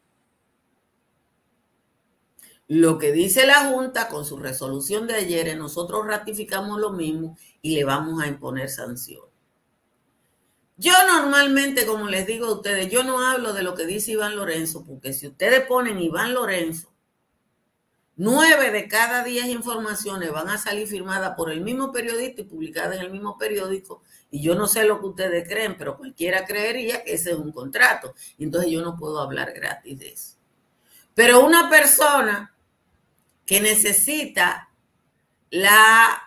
Lo 2.67 2.97
que 2.97 3.12
dice 3.12 3.45
la 3.45 3.65
Junta 3.69 4.07
con 4.07 4.25
su 4.25 4.38
resolución 4.38 5.05
de 5.05 5.15
ayer, 5.15 5.55
nosotros 5.55 6.07
ratificamos 6.07 6.79
lo 6.79 6.91
mismo 6.91 7.38
y 7.62 7.75
le 7.75 7.83
vamos 7.83 8.24
a 8.24 8.27
imponer 8.27 8.69
sanciones. 8.69 9.29
Yo 10.77 10.91
normalmente, 11.07 11.85
como 11.85 12.07
les 12.09 12.27
digo 12.27 12.47
a 12.47 12.53
ustedes, 12.53 12.91
yo 12.91 13.03
no 13.03 13.25
hablo 13.25 13.53
de 13.53 13.63
lo 13.63 13.75
que 13.75 13.85
dice 13.85 14.12
Iván 14.12 14.35
Lorenzo, 14.35 14.83
porque 14.83 15.13
si 15.13 15.27
ustedes 15.27 15.65
ponen 15.67 16.00
Iván 16.00 16.33
Lorenzo, 16.33 16.91
nueve 18.17 18.71
de 18.71 18.88
cada 18.88 19.24
diez 19.24 19.45
informaciones 19.45 20.31
van 20.31 20.50
a 20.50 20.57
salir 20.57 20.88
firmadas 20.88 21.35
por 21.38 21.51
el 21.51 21.62
mismo 21.62 21.91
periodista 21.91 22.41
y 22.41 22.45
publicadas 22.45 22.97
en 22.97 23.03
el 23.03 23.12
mismo 23.12 23.38
periódico. 23.38 24.01
Y 24.32 24.41
yo 24.41 24.55
no 24.55 24.67
sé 24.67 24.86
lo 24.86 25.00
que 25.00 25.08
ustedes 25.08 25.48
creen, 25.48 25.77
pero 25.77 25.98
cualquiera 25.98 26.46
creería 26.46 27.03
que 27.03 27.13
ese 27.13 27.32
es 27.32 27.38
un 27.38 27.51
contrato. 27.51 28.13
Entonces 28.38 28.72
yo 28.72 28.82
no 28.82 28.98
puedo 28.98 29.20
hablar 29.20 29.53
gratis 29.53 29.98
de 30.00 30.10
eso. 30.10 30.36
Pero 31.13 31.46
una 31.46 31.70
persona 31.70 32.53
que 33.46 33.62
necesita 33.62 34.70
la 35.50 36.22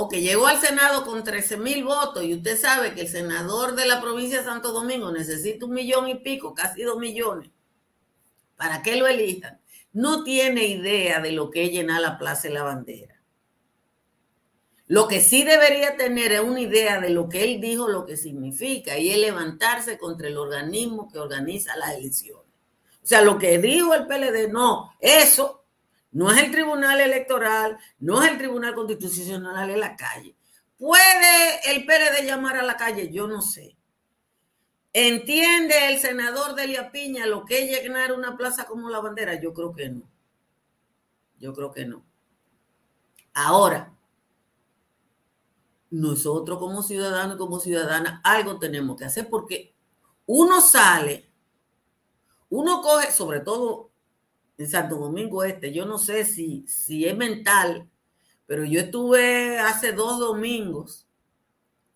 o 0.00 0.08
que 0.08 0.20
llegó 0.20 0.46
al 0.46 0.60
Senado 0.60 1.04
con 1.04 1.24
13 1.24 1.56
mil 1.56 1.82
votos 1.82 2.22
y 2.22 2.32
usted 2.32 2.56
sabe 2.56 2.94
que 2.94 3.00
el 3.00 3.08
senador 3.08 3.74
de 3.74 3.84
la 3.84 4.00
provincia 4.00 4.38
de 4.38 4.44
Santo 4.44 4.70
Domingo 4.70 5.10
necesita 5.10 5.66
un 5.66 5.72
millón 5.72 6.08
y 6.08 6.14
pico, 6.14 6.54
casi 6.54 6.84
dos 6.84 6.98
millones, 6.98 7.50
para 8.56 8.80
que 8.80 8.94
lo 8.94 9.08
elijan, 9.08 9.60
no 9.92 10.22
tiene 10.22 10.66
idea 10.68 11.20
de 11.20 11.32
lo 11.32 11.50
que 11.50 11.64
es 11.64 11.72
llenar 11.72 12.00
la 12.00 12.16
Plaza 12.16 12.46
de 12.46 12.54
la 12.54 12.62
Bandera. 12.62 13.17
Lo 14.88 15.06
que 15.06 15.20
sí 15.20 15.44
debería 15.44 15.98
tener 15.98 16.32
es 16.32 16.40
una 16.40 16.60
idea 16.60 16.98
de 16.98 17.10
lo 17.10 17.28
que 17.28 17.44
él 17.44 17.60
dijo, 17.60 17.88
lo 17.88 18.06
que 18.06 18.16
significa, 18.16 18.96
y 18.96 19.10
es 19.10 19.18
levantarse 19.18 19.98
contra 19.98 20.28
el 20.28 20.38
organismo 20.38 21.10
que 21.12 21.18
organiza 21.18 21.76
las 21.76 21.94
elecciones. 21.94 22.46
O 23.02 23.06
sea, 23.06 23.20
lo 23.20 23.38
que 23.38 23.58
dijo 23.58 23.94
el 23.94 24.06
PLD, 24.06 24.50
no, 24.50 24.94
eso 24.98 25.66
no 26.12 26.32
es 26.32 26.42
el 26.42 26.50
Tribunal 26.50 27.02
Electoral, 27.02 27.78
no 27.98 28.22
es 28.22 28.30
el 28.30 28.38
Tribunal 28.38 28.74
Constitucional, 28.74 29.68
en 29.68 29.78
la 29.78 29.94
calle. 29.94 30.34
¿Puede 30.78 31.70
el 31.70 31.84
PLD 31.84 32.24
llamar 32.24 32.56
a 32.56 32.62
la 32.62 32.78
calle? 32.78 33.10
Yo 33.10 33.26
no 33.26 33.42
sé. 33.42 33.76
¿Entiende 34.94 35.88
el 35.88 35.98
senador 35.98 36.54
Delia 36.54 36.90
Piña 36.90 37.26
lo 37.26 37.44
que 37.44 37.62
es 37.62 37.82
llenar 37.82 38.14
una 38.14 38.38
plaza 38.38 38.64
como 38.64 38.88
la 38.88 39.00
bandera? 39.00 39.34
Yo 39.34 39.52
creo 39.52 39.74
que 39.74 39.90
no. 39.90 40.02
Yo 41.38 41.52
creo 41.52 41.72
que 41.72 41.84
no. 41.84 42.02
Ahora, 43.34 43.92
nosotros 45.90 46.58
como 46.58 46.82
ciudadanos 46.82 47.36
y 47.36 47.38
como 47.38 47.60
ciudadanas 47.60 48.20
algo 48.24 48.58
tenemos 48.58 48.96
que 48.96 49.04
hacer 49.06 49.28
porque 49.28 49.74
uno 50.26 50.60
sale 50.60 51.28
uno 52.50 52.80
coge, 52.80 53.12
sobre 53.12 53.40
todo 53.40 53.90
en 54.56 54.68
Santo 54.68 54.96
Domingo 54.96 55.44
Este, 55.44 55.72
yo 55.72 55.86
no 55.86 55.98
sé 55.98 56.24
si, 56.24 56.66
si 56.66 57.06
es 57.06 57.16
mental, 57.16 57.88
pero 58.46 58.64
yo 58.64 58.80
estuve 58.80 59.58
hace 59.58 59.92
dos 59.92 60.18
domingos, 60.18 61.06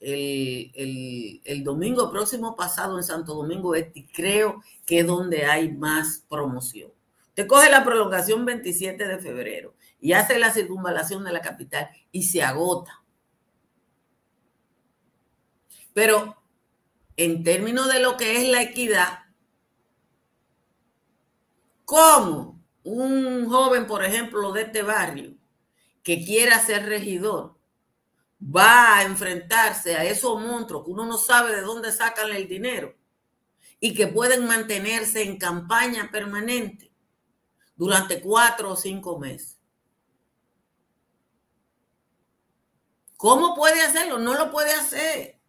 el, 0.00 1.40
el 1.44 1.64
domingo 1.64 2.11
próximo 2.11 2.56
pasado 2.56 2.99
en 2.99 3.04
Santo 3.04 3.34
Domingo 3.34 3.75
Este, 3.75 4.00
y 4.00 4.06
creo 4.06 4.62
que 4.84 5.00
es 5.00 5.06
donde 5.06 5.44
hay 5.44 5.72
más 5.72 6.25
promoción. 6.28 6.90
Te 7.34 7.46
coge 7.46 7.70
la 7.70 7.84
prolongación 7.84 8.44
27 8.44 9.08
de 9.08 9.18
febrero 9.18 9.75
y 10.00 10.12
hace 10.12 10.38
la 10.38 10.52
circunvalación 10.52 11.25
de 11.25 11.32
la 11.32 11.40
capital 11.40 11.88
y 12.11 12.25
se 12.25 12.42
agota. 12.42 13.01
Pero 15.92 16.37
en 17.16 17.44
términos 17.44 17.92
de 17.92 18.00
lo 18.00 18.16
que 18.16 18.42
es 18.42 18.49
la 18.49 18.62
equidad, 18.62 19.22
¿Cómo 21.92 22.58
un 22.84 23.46
joven, 23.50 23.87
por 23.87 24.02
ejemplo, 24.02 24.50
de 24.52 24.62
este 24.62 24.80
barrio, 24.80 25.34
que 26.02 26.25
quiera 26.25 26.58
ser 26.58 26.87
regidor, 26.87 27.58
va 28.40 28.96
a 28.96 29.02
enfrentarse 29.02 29.94
a 29.94 30.04
esos 30.04 30.40
monstruos 30.40 30.87
que 30.87 30.90
uno 30.90 31.04
no 31.04 31.18
sabe 31.18 31.54
de 31.54 31.61
dónde 31.61 31.92
sacan 31.92 32.30
el 32.30 32.49
dinero 32.49 32.96
y 33.78 33.92
que 33.92 34.06
pueden 34.06 34.46
mantenerse 34.46 35.22
en 35.22 35.37
campaña 35.37 36.11
permanente 36.11 36.90
durante 37.76 38.22
cuatro 38.22 38.70
o 38.70 38.76
cinco 38.76 39.18
meses? 39.18 39.58
¿Cómo 43.18 43.54
puede 43.54 43.82
hacerlo? 43.82 44.18
No 44.18 44.32
lo 44.32 44.50
puede 44.50 44.72
hacer. 44.72 45.41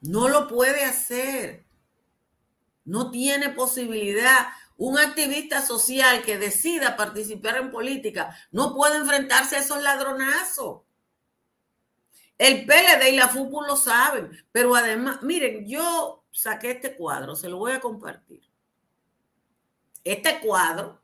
No 0.00 0.28
lo 0.28 0.48
puede 0.48 0.84
hacer. 0.84 1.66
No 2.84 3.10
tiene 3.10 3.50
posibilidad. 3.50 4.48
Un 4.76 4.98
activista 4.98 5.60
social 5.60 6.22
que 6.22 6.38
decida 6.38 6.96
participar 6.96 7.58
en 7.58 7.70
política 7.70 8.34
no 8.50 8.74
puede 8.74 8.96
enfrentarse 8.96 9.56
a 9.56 9.60
esos 9.60 9.82
ladronazos. 9.82 10.82
El 12.38 12.64
PLD 12.64 13.10
y 13.12 13.16
la 13.16 13.28
FUPU 13.28 13.60
lo 13.60 13.76
saben, 13.76 14.30
pero 14.50 14.74
además, 14.74 15.22
miren, 15.22 15.68
yo 15.68 16.24
saqué 16.32 16.70
este 16.70 16.96
cuadro, 16.96 17.36
se 17.36 17.50
lo 17.50 17.58
voy 17.58 17.72
a 17.72 17.80
compartir. 17.80 18.40
Este 20.04 20.40
cuadro 20.40 21.02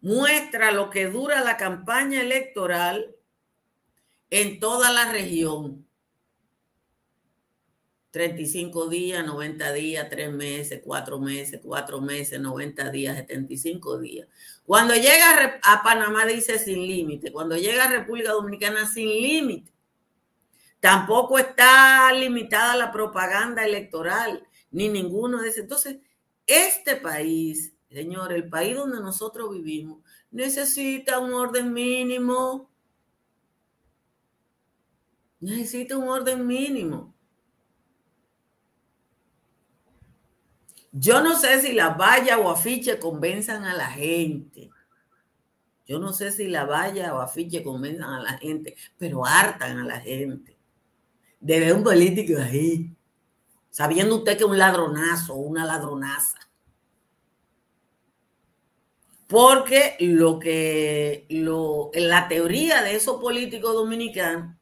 muestra 0.00 0.70
lo 0.70 0.88
que 0.88 1.06
dura 1.06 1.40
la 1.40 1.56
campaña 1.56 2.20
electoral 2.20 3.16
en 4.30 4.60
toda 4.60 4.92
la 4.92 5.10
región. 5.10 5.84
35 8.16 8.88
días, 8.88 9.26
90 9.26 9.72
días, 9.74 10.08
3 10.08 10.32
meses, 10.32 10.80
4 10.82 11.18
meses, 11.18 11.60
4 11.62 12.00
meses, 12.00 12.40
90 12.40 12.90
días, 12.90 13.14
75 13.14 13.98
días. 13.98 14.26
Cuando 14.64 14.94
llega 14.94 15.60
a 15.62 15.82
Panamá 15.82 16.24
dice 16.24 16.58
sin 16.58 16.86
límite, 16.86 17.30
cuando 17.30 17.58
llega 17.58 17.84
a 17.84 17.90
República 17.90 18.32
Dominicana 18.32 18.86
sin 18.86 19.10
límite. 19.10 19.70
Tampoco 20.80 21.38
está 21.38 22.10
limitada 22.14 22.74
la 22.76 22.90
propaganda 22.90 23.66
electoral, 23.66 24.46
ni 24.70 24.88
ninguno 24.88 25.42
de 25.42 25.50
esos. 25.50 25.64
Entonces, 25.64 25.98
este 26.46 26.96
país, 26.96 27.74
señor, 27.90 28.32
el 28.32 28.48
país 28.48 28.76
donde 28.76 28.98
nosotros 28.98 29.50
vivimos, 29.50 30.02
necesita 30.30 31.18
un 31.18 31.34
orden 31.34 31.70
mínimo. 31.70 32.70
Necesita 35.38 35.98
un 35.98 36.08
orden 36.08 36.46
mínimo. 36.46 37.15
Yo 40.98 41.20
no 41.20 41.38
sé 41.38 41.60
si 41.60 41.72
la 41.72 41.90
valla 41.90 42.38
o 42.38 42.48
afiche 42.48 42.98
convenzan 42.98 43.64
a 43.64 43.74
la 43.74 43.86
gente. 43.88 44.70
Yo 45.86 45.98
no 45.98 46.14
sé 46.14 46.32
si 46.32 46.48
la 46.48 46.64
valla 46.64 47.14
o 47.14 47.20
afiche 47.20 47.62
convenzan 47.62 48.14
a 48.14 48.22
la 48.22 48.38
gente, 48.38 48.74
pero 48.96 49.26
hartan 49.26 49.78
a 49.78 49.84
la 49.84 50.00
gente. 50.00 50.56
De 51.38 51.60
ver 51.60 51.74
un 51.74 51.84
político 51.84 52.40
ahí, 52.40 52.96
sabiendo 53.68 54.16
usted 54.16 54.38
que 54.38 54.44
es 54.44 54.48
un 54.48 54.56
ladronazo 54.56 55.34
o 55.34 55.40
una 55.40 55.66
ladronaza. 55.66 56.38
Porque 59.28 59.96
lo 60.00 60.38
que, 60.38 61.26
lo, 61.28 61.90
la 61.92 62.26
teoría 62.26 62.80
de 62.80 62.96
esos 62.96 63.20
políticos 63.20 63.74
dominicanos 63.74 64.56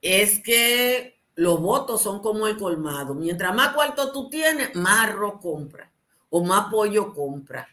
es 0.00 0.40
que 0.40 1.21
los 1.34 1.60
votos 1.60 2.02
son 2.02 2.20
como 2.20 2.46
el 2.46 2.56
colmado. 2.56 3.14
Mientras 3.14 3.54
más 3.54 3.74
cuarto 3.74 4.12
tú 4.12 4.28
tienes, 4.28 4.74
más 4.74 5.08
arroz 5.08 5.40
compra 5.40 5.90
o 6.30 6.44
más 6.44 6.70
pollo 6.70 7.12
compra. 7.12 7.68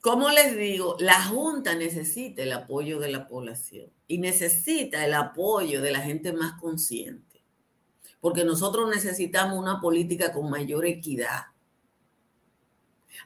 Como 0.00 0.30
les 0.30 0.56
digo, 0.56 0.96
la 0.98 1.22
Junta 1.22 1.76
necesita 1.76 2.42
el 2.42 2.52
apoyo 2.52 2.98
de 2.98 3.08
la 3.08 3.28
población 3.28 3.88
y 4.08 4.18
necesita 4.18 5.04
el 5.04 5.14
apoyo 5.14 5.80
de 5.80 5.92
la 5.92 6.00
gente 6.00 6.32
más 6.32 6.60
consciente, 6.60 7.44
porque 8.20 8.44
nosotros 8.44 8.90
necesitamos 8.90 9.56
una 9.56 9.80
política 9.80 10.32
con 10.32 10.50
mayor 10.50 10.86
equidad. 10.86 11.42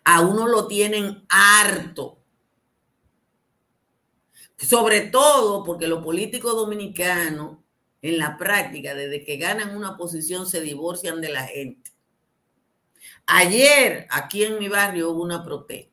A 0.04 0.20
uno 0.20 0.46
lo 0.46 0.66
tienen 0.66 1.24
harto 1.30 2.18
sobre 4.58 5.02
todo 5.02 5.64
porque 5.64 5.86
los 5.86 6.02
políticos 6.02 6.54
dominicanos, 6.54 7.58
en 8.02 8.18
la 8.18 8.36
práctica, 8.36 8.94
desde 8.94 9.24
que 9.24 9.36
ganan 9.36 9.76
una 9.76 9.96
posición, 9.96 10.46
se 10.46 10.60
divorcian 10.60 11.20
de 11.20 11.30
la 11.30 11.44
gente. 11.44 11.90
Ayer, 13.26 14.06
aquí 14.10 14.44
en 14.44 14.58
mi 14.58 14.68
barrio, 14.68 15.10
hubo 15.10 15.22
una 15.22 15.42
protesta. 15.42 15.92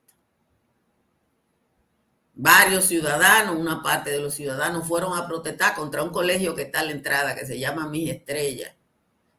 Varios 2.35 2.85
ciudadanos, 2.85 3.55
una 3.57 3.81
parte 3.81 4.11
de 4.11 4.19
los 4.19 4.33
ciudadanos 4.33 4.87
fueron 4.87 5.17
a 5.17 5.27
protestar 5.27 5.75
contra 5.75 6.03
un 6.03 6.09
colegio 6.09 6.55
que 6.55 6.63
está 6.63 6.81
a 6.81 6.83
la 6.83 6.91
entrada, 6.91 7.35
que 7.35 7.45
se 7.45 7.59
llama 7.59 7.87
Mis 7.87 8.11
Estrellas, 8.11 8.73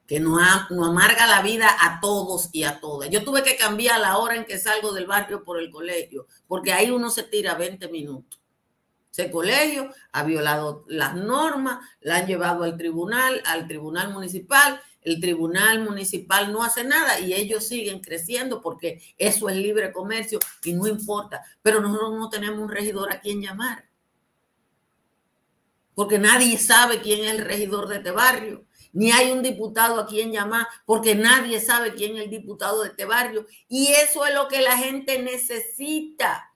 que 0.06 0.20
nos, 0.20 0.40
nos 0.70 0.88
amarga 0.88 1.26
la 1.26 1.42
vida 1.42 1.68
a 1.80 2.00
todos 2.00 2.50
y 2.52 2.64
a 2.64 2.80
todas. 2.80 3.10
Yo 3.10 3.24
tuve 3.24 3.42
que 3.42 3.56
cambiar 3.56 4.00
la 4.00 4.18
hora 4.18 4.36
en 4.36 4.44
que 4.44 4.58
salgo 4.58 4.92
del 4.92 5.06
barrio 5.06 5.44
por 5.44 5.58
el 5.58 5.70
colegio, 5.70 6.26
porque 6.46 6.72
ahí 6.72 6.90
uno 6.90 7.10
se 7.10 7.24
tira 7.24 7.54
20 7.54 7.88
minutos. 7.88 8.43
Ese 9.16 9.30
colegio 9.30 9.90
ha 10.10 10.24
violado 10.24 10.84
las 10.88 11.14
normas, 11.14 11.78
la 12.00 12.16
han 12.16 12.26
llevado 12.26 12.64
al 12.64 12.76
tribunal, 12.76 13.40
al 13.46 13.68
tribunal 13.68 14.12
municipal. 14.12 14.80
El 15.02 15.20
tribunal 15.20 15.84
municipal 15.84 16.52
no 16.52 16.64
hace 16.64 16.82
nada 16.82 17.20
y 17.20 17.32
ellos 17.32 17.64
siguen 17.64 18.00
creciendo 18.00 18.60
porque 18.60 19.00
eso 19.16 19.48
es 19.48 19.54
libre 19.54 19.92
comercio 19.92 20.40
y 20.64 20.72
no 20.72 20.88
importa. 20.88 21.44
Pero 21.62 21.80
nosotros 21.80 22.18
no 22.18 22.28
tenemos 22.28 22.58
un 22.58 22.68
regidor 22.68 23.12
a 23.12 23.20
quien 23.20 23.40
llamar. 23.40 23.84
Porque 25.94 26.18
nadie 26.18 26.58
sabe 26.58 27.00
quién 27.00 27.24
es 27.24 27.34
el 27.34 27.44
regidor 27.44 27.86
de 27.86 27.98
este 27.98 28.10
barrio. 28.10 28.64
Ni 28.92 29.12
hay 29.12 29.30
un 29.30 29.44
diputado 29.44 30.00
a 30.00 30.08
quien 30.08 30.32
llamar 30.32 30.66
porque 30.86 31.14
nadie 31.14 31.60
sabe 31.60 31.94
quién 31.94 32.16
es 32.16 32.24
el 32.24 32.30
diputado 32.30 32.82
de 32.82 32.88
este 32.88 33.04
barrio. 33.04 33.46
Y 33.68 33.92
eso 33.92 34.26
es 34.26 34.34
lo 34.34 34.48
que 34.48 34.60
la 34.60 34.76
gente 34.76 35.22
necesita 35.22 36.50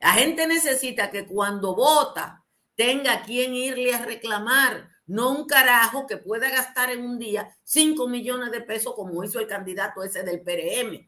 la 0.00 0.12
gente 0.12 0.46
necesita 0.46 1.10
que 1.10 1.26
cuando 1.26 1.74
vota 1.74 2.44
tenga 2.74 3.22
quien 3.22 3.54
irle 3.54 3.94
a 3.94 4.04
reclamar, 4.04 4.88
no 5.06 5.30
un 5.30 5.46
carajo 5.46 6.06
que 6.06 6.16
pueda 6.16 6.48
gastar 6.48 6.90
en 6.90 7.02
un 7.04 7.18
día 7.18 7.54
5 7.64 8.08
millones 8.08 8.50
de 8.50 8.62
pesos 8.62 8.94
como 8.94 9.22
hizo 9.22 9.38
el 9.38 9.46
candidato 9.46 10.02
ese 10.02 10.22
del 10.22 10.40
PRM. 10.40 11.06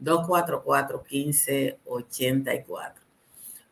305-244-1584. 0.00 2.92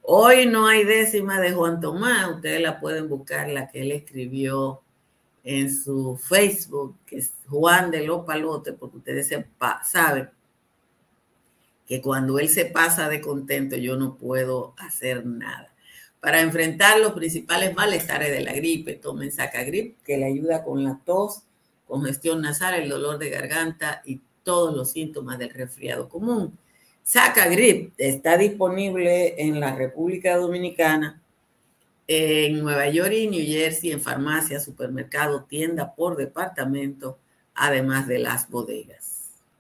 Hoy 0.03 0.47
no 0.47 0.67
hay 0.67 0.85
décima 0.85 1.41
de 1.41 1.53
Juan 1.53 1.81
Tomás, 1.81 2.29
ustedes 2.29 2.61
la 2.61 2.79
pueden 2.79 3.09
buscar, 3.09 3.49
la 3.49 3.69
que 3.69 3.81
él 3.81 3.93
escribió 3.93 4.83
en 5.45 5.75
su 5.75 6.17
Facebook, 6.17 6.97
que 7.07 7.19
es 7.19 7.33
Juan 7.49 7.91
de 7.91 8.07
los 8.07 8.25
Palotes, 8.25 8.75
porque 8.79 8.99
ustedes 8.99 9.31
saben 9.85 10.31
que 11.87 12.01
cuando 12.01 12.39
él 12.39 12.49
se 12.49 12.67
pasa 12.67 13.09
de 13.09 13.21
contento 13.21 13.77
yo 13.77 13.97
no 13.97 14.17
puedo 14.17 14.75
hacer 14.79 15.27
nada. 15.27 15.75
Para 16.21 16.41
enfrentar 16.41 17.01
los 17.01 17.13
principales 17.13 17.75
malestares 17.75 18.31
de 18.31 18.41
la 18.41 18.55
gripe, 18.55 18.95
tomen 18.95 19.31
Sacagrip, 19.31 20.03
que 20.03 20.17
le 20.17 20.25
ayuda 20.25 20.65
con 20.65 20.83
la 20.83 20.99
tos, 21.05 21.43
congestión 21.87 22.41
nasal, 22.41 22.75
el 22.75 22.89
dolor 22.89 23.19
de 23.19 23.29
garganta 23.29 24.01
y 24.07 24.21
todos 24.43 24.75
los 24.75 24.93
síntomas 24.93 25.39
del 25.39 25.51
resfriado 25.51 26.09
común. 26.09 26.57
Sacagrip 27.03 27.93
está 27.99 28.39
disponible 28.39 29.35
en 29.37 29.61
la 29.61 29.75
República 29.75 30.39
Dominicana, 30.39 31.21
en 32.07 32.63
Nueva 32.63 32.89
York 32.89 33.13
y 33.13 33.27
New 33.27 33.45
Jersey, 33.45 33.93
en 33.93 34.01
farmacia, 34.01 34.61
supermercado, 34.61 35.45
tienda 35.45 35.95
por 35.95 36.17
departamento, 36.17 37.19
además 37.55 38.09
de 38.09 38.19
las 38.19 38.49
bodegas. 38.49 39.14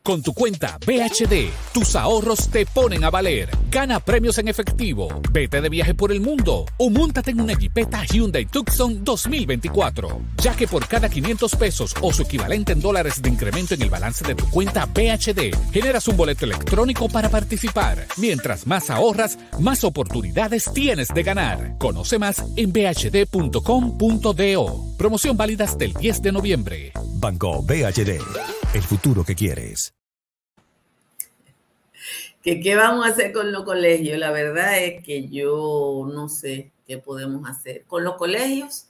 Con 0.07 0.21
tu 0.23 0.35
cuenta 0.35 0.77
BHD, 0.85 1.49
tus 1.73 1.97
ahorros 1.97 2.51
te 2.51 2.67
ponen 2.67 3.05
a 3.05 3.11
valer. 3.11 3.49
Gana 3.71 4.01
premios 4.01 4.37
en 4.37 4.49
efectivo, 4.49 5.09
vete 5.33 5.62
de 5.62 5.71
viaje 5.71 5.95
por 5.95 6.12
el 6.12 6.21
mundo 6.21 6.67
o 6.77 6.90
montate 6.90 7.31
en 7.31 7.40
una 7.40 7.55
Jeepeta 7.55 8.05
Hyundai 8.05 8.45
Tucson 8.45 9.03
2024. 9.03 10.21
Ya 10.43 10.55
que 10.55 10.69
por 10.69 10.87
cada 10.87 11.09
500 11.09 11.57
pesos 11.57 11.95
o 12.03 12.12
su 12.12 12.21
equivalente 12.21 12.73
en 12.73 12.83
dólares 12.83 13.23
de 13.23 13.31
incremento 13.31 13.73
en 13.73 13.81
el 13.81 13.88
balance 13.88 14.27
de 14.27 14.35
tu 14.35 14.47
cuenta 14.51 14.85
BHD, 14.85 15.73
generas 15.73 16.07
un 16.07 16.19
boleto 16.19 16.45
electrónico 16.45 17.09
para 17.09 17.31
participar. 17.31 18.07
Mientras 18.19 18.67
más 18.67 18.90
ahorras, 18.90 19.38
más 19.59 19.85
oportunidades 19.85 20.71
tienes 20.75 21.09
de 21.09 21.23
ganar. 21.23 21.79
Conoce 21.79 22.19
más 22.19 22.45
en 22.57 22.75
bhd.com.do. 22.75 23.64
Promoción 24.99 25.37
válida 25.38 25.64
hasta 25.64 25.87
el 25.87 25.95
10 25.95 26.21
de 26.21 26.33
noviembre. 26.33 26.93
Banco 27.14 27.62
BHD, 27.62 28.21
el 28.75 28.83
futuro 28.83 29.25
que 29.25 29.35
quieres. 29.35 29.93
¿Que 32.44 32.61
¿Qué 32.61 32.76
vamos 32.76 33.07
a 33.07 33.09
hacer 33.09 33.33
con 33.33 33.52
los 33.52 33.64
colegios? 33.64 34.18
La 34.18 34.30
verdad 34.30 34.78
es 34.78 35.02
que 35.02 35.28
yo 35.28 36.07
no 36.12 36.28
sé 36.28 36.72
qué 36.87 36.98
podemos 36.98 37.48
hacer. 37.48 37.85
Con 37.87 38.04
los 38.04 38.16
colegios 38.16 38.88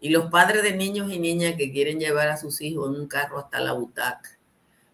y 0.00 0.10
los 0.10 0.30
padres 0.30 0.62
de 0.62 0.76
niños 0.76 1.10
y 1.12 1.18
niñas 1.18 1.56
que 1.56 1.72
quieren 1.72 1.98
llevar 1.98 2.28
a 2.28 2.36
sus 2.36 2.60
hijos 2.60 2.88
en 2.88 3.00
un 3.00 3.08
carro 3.08 3.40
hasta 3.40 3.58
la 3.58 3.72
butaca. 3.72 4.38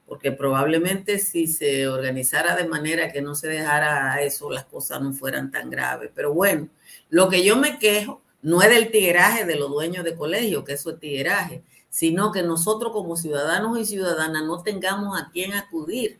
Porque 0.07 0.33
probablemente 0.33 1.19
si 1.19 1.47
se 1.47 1.87
organizara 1.87 2.57
de 2.57 2.67
manera 2.67 3.13
que 3.13 3.21
no 3.21 3.35
se 3.35 3.49
dejara 3.49 4.23
eso, 4.23 4.51
las 4.51 4.65
cosas 4.65 5.03
no 5.03 5.13
fueran 5.13 5.51
tan 5.51 5.69
graves. 5.69 6.11
Pero 6.15 6.33
bueno, 6.33 6.71
lo 7.11 7.29
que 7.29 7.45
yo 7.45 7.57
me 7.57 7.79
quejo 7.79 8.23
no 8.41 8.63
es 8.63 8.71
del 8.71 8.91
tigueraje 8.91 9.45
de 9.45 9.57
los 9.57 9.69
dueños 9.69 10.03
de 10.03 10.17
colegio, 10.17 10.65
que 10.65 10.73
eso 10.73 10.93
es 10.93 10.99
tigueraje, 10.99 11.63
sino 11.91 12.33
que 12.33 12.43
nosotros 12.43 12.91
como 12.91 13.19
ciudadanos 13.19 13.79
y 13.79 13.85
ciudadanas 13.85 14.45
no 14.47 14.63
tengamos 14.63 15.21
a 15.21 15.29
quién 15.31 15.53
acudir. 15.53 16.19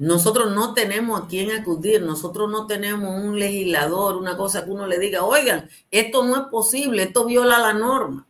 Nosotros 0.00 0.52
no 0.52 0.72
tenemos 0.72 1.20
a 1.20 1.26
quién 1.28 1.50
acudir, 1.50 2.00
nosotros 2.00 2.50
no 2.50 2.66
tenemos 2.66 3.22
un 3.22 3.38
legislador, 3.38 4.16
una 4.16 4.34
cosa 4.34 4.64
que 4.64 4.70
uno 4.70 4.86
le 4.86 4.98
diga, 4.98 5.24
oigan, 5.24 5.68
esto 5.90 6.24
no 6.24 6.36
es 6.36 6.42
posible, 6.50 7.02
esto 7.02 7.26
viola 7.26 7.58
la 7.58 7.74
norma. 7.74 8.26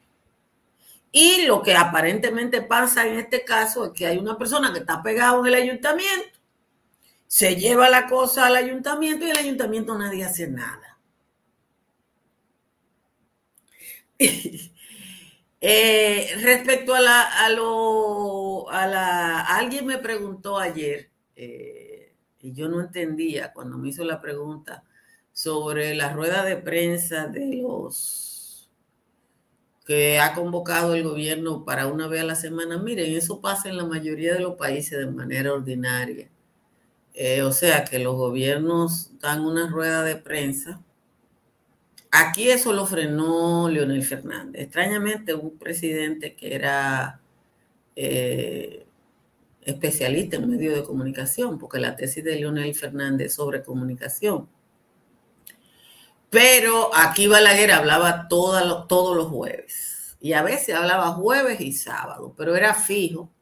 Y 1.12 1.42
lo 1.42 1.62
que 1.62 1.76
aparentemente 1.76 2.60
pasa 2.62 3.06
en 3.06 3.20
este 3.20 3.44
caso 3.44 3.84
es 3.84 3.92
que 3.92 4.04
hay 4.04 4.18
una 4.18 4.36
persona 4.36 4.72
que 4.72 4.80
está 4.80 5.00
pegado 5.00 5.40
en 5.40 5.46
el 5.46 5.54
ayuntamiento, 5.62 6.40
se 7.28 7.54
lleva 7.54 7.88
la 7.88 8.08
cosa 8.08 8.46
al 8.46 8.56
ayuntamiento 8.56 9.24
y 9.24 9.30
el 9.30 9.38
ayuntamiento 9.38 9.96
nadie 9.96 10.24
hace 10.24 10.48
nada. 10.48 10.98
Eh, 15.62 16.36
respecto 16.40 16.94
a 16.94 17.00
la, 17.02 17.22
a 17.44 17.50
lo, 17.50 18.70
a 18.70 18.86
la, 18.86 19.40
alguien 19.42 19.84
me 19.84 19.98
preguntó 19.98 20.58
ayer, 20.58 21.09
eh, 21.42 22.12
y 22.40 22.52
yo 22.52 22.68
no 22.68 22.80
entendía 22.80 23.52
cuando 23.52 23.78
me 23.78 23.88
hizo 23.88 24.04
la 24.04 24.20
pregunta 24.20 24.84
sobre 25.32 25.94
la 25.94 26.12
rueda 26.12 26.44
de 26.44 26.56
prensa 26.56 27.26
de 27.26 27.62
los 27.62 28.68
que 29.86 30.20
ha 30.20 30.34
convocado 30.34 30.94
el 30.94 31.02
gobierno 31.02 31.64
para 31.64 31.86
una 31.86 32.06
vez 32.08 32.20
a 32.22 32.24
la 32.24 32.34
semana. 32.34 32.78
Miren, 32.78 33.14
eso 33.14 33.40
pasa 33.40 33.68
en 33.68 33.76
la 33.76 33.86
mayoría 33.86 34.34
de 34.34 34.40
los 34.40 34.56
países 34.56 34.98
de 34.98 35.06
manera 35.06 35.52
ordinaria. 35.52 36.28
Eh, 37.14 37.42
o 37.42 37.52
sea 37.52 37.84
que 37.84 37.98
los 37.98 38.16
gobiernos 38.16 39.18
dan 39.20 39.40
una 39.40 39.68
rueda 39.68 40.02
de 40.04 40.16
prensa 40.16 40.80
Aquí 42.12 42.50
eso 42.50 42.72
lo 42.72 42.86
frenó 42.86 43.68
Leonel 43.68 44.02
Fernández. 44.04 44.62
Extrañamente, 44.62 45.34
un 45.34 45.56
presidente 45.58 46.34
que 46.34 46.54
era 46.54 47.20
eh, 47.94 48.86
especialista 49.62 50.36
en 50.36 50.50
medios 50.50 50.74
de 50.74 50.84
comunicación, 50.84 51.58
porque 51.58 51.78
la 51.78 51.96
tesis 51.96 52.24
de 52.24 52.36
Leonel 52.36 52.74
Fernández 52.74 53.34
sobre 53.34 53.62
comunicación. 53.62 54.48
Pero 56.30 56.90
aquí 56.94 57.26
Balaguer 57.26 57.72
hablaba 57.72 58.28
todos 58.28 59.16
los 59.16 59.26
jueves. 59.26 60.16
Y 60.20 60.34
a 60.34 60.42
veces 60.42 60.74
hablaba 60.74 61.12
jueves 61.12 61.60
y 61.60 61.72
sábado, 61.72 62.34
pero 62.36 62.54
era 62.54 62.74
fijo. 62.74 63.32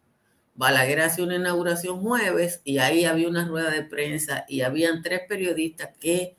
Balaguer 0.55 1.03
hacía 1.03 1.25
una 1.25 1.37
inauguración 1.37 2.01
jueves 2.01 2.61
y 2.65 2.79
ahí 2.79 3.05
había 3.05 3.29
una 3.29 3.47
rueda 3.47 3.71
de 3.71 3.83
prensa 3.83 4.45
y 4.49 4.63
habían 4.63 5.03
tres 5.03 5.23
periodistas 5.29 5.91
que 6.01 6.37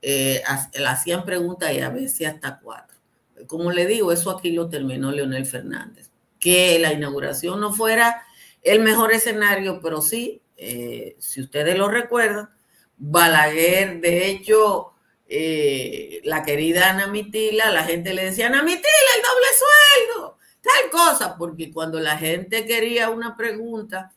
eh, 0.00 0.42
le 0.74 0.86
hacían 0.86 1.24
preguntas 1.24 1.72
y 1.72 1.80
a 1.80 1.90
veces 1.90 2.28
hasta 2.28 2.58
cuatro. 2.60 2.98
Como 3.46 3.72
le 3.72 3.86
digo, 3.86 4.12
eso 4.12 4.30
aquí 4.30 4.52
lo 4.52 4.68
terminó 4.68 5.10
Leonel 5.12 5.46
Fernández. 5.46 6.10
Que 6.38 6.78
la 6.78 6.92
inauguración 6.92 7.60
no 7.60 7.72
fuera 7.72 8.22
el 8.62 8.80
mejor 8.80 9.12
escenario, 9.12 9.80
pero 9.82 10.02
sí, 10.02 10.42
eh, 10.56 11.16
si 11.18 11.40
ustedes 11.40 11.76
lo 11.76 11.88
recuerdan, 11.88 12.50
Balaguer, 12.96 14.00
de 14.00 14.28
hecho, 14.28 14.92
eh, 15.26 16.20
la 16.24 16.42
querida 16.42 16.90
Ana 16.90 17.06
Mitila, 17.06 17.70
la 17.70 17.84
gente 17.84 18.12
le 18.12 18.26
decía, 18.26 18.48
Ana 18.48 18.62
Mitila, 18.62 18.82
el 19.16 19.22
doble 19.22 20.16
sueldo, 20.16 20.38
tal 20.60 20.90
cosa, 20.90 21.36
porque 21.38 21.72
cuando 21.72 21.98
la 21.98 22.18
gente 22.18 22.66
quería 22.66 23.08
una 23.10 23.36
pregunta, 23.36 24.12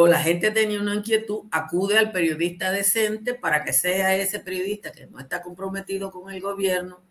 o 0.00 0.06
la 0.06 0.20
gente 0.20 0.52
tenía 0.52 0.80
una 0.80 0.94
inquietud, 0.94 1.46
acude 1.50 1.98
al 1.98 2.12
periodista 2.12 2.70
decente 2.70 3.34
para 3.34 3.64
que 3.64 3.72
sea 3.72 4.14
ese 4.14 4.38
periodista 4.38 4.92
que 4.92 5.08
no 5.08 5.18
está 5.18 5.42
comprometido 5.42 6.12
con 6.12 6.30
el 6.30 6.40
gobierno. 6.40 7.02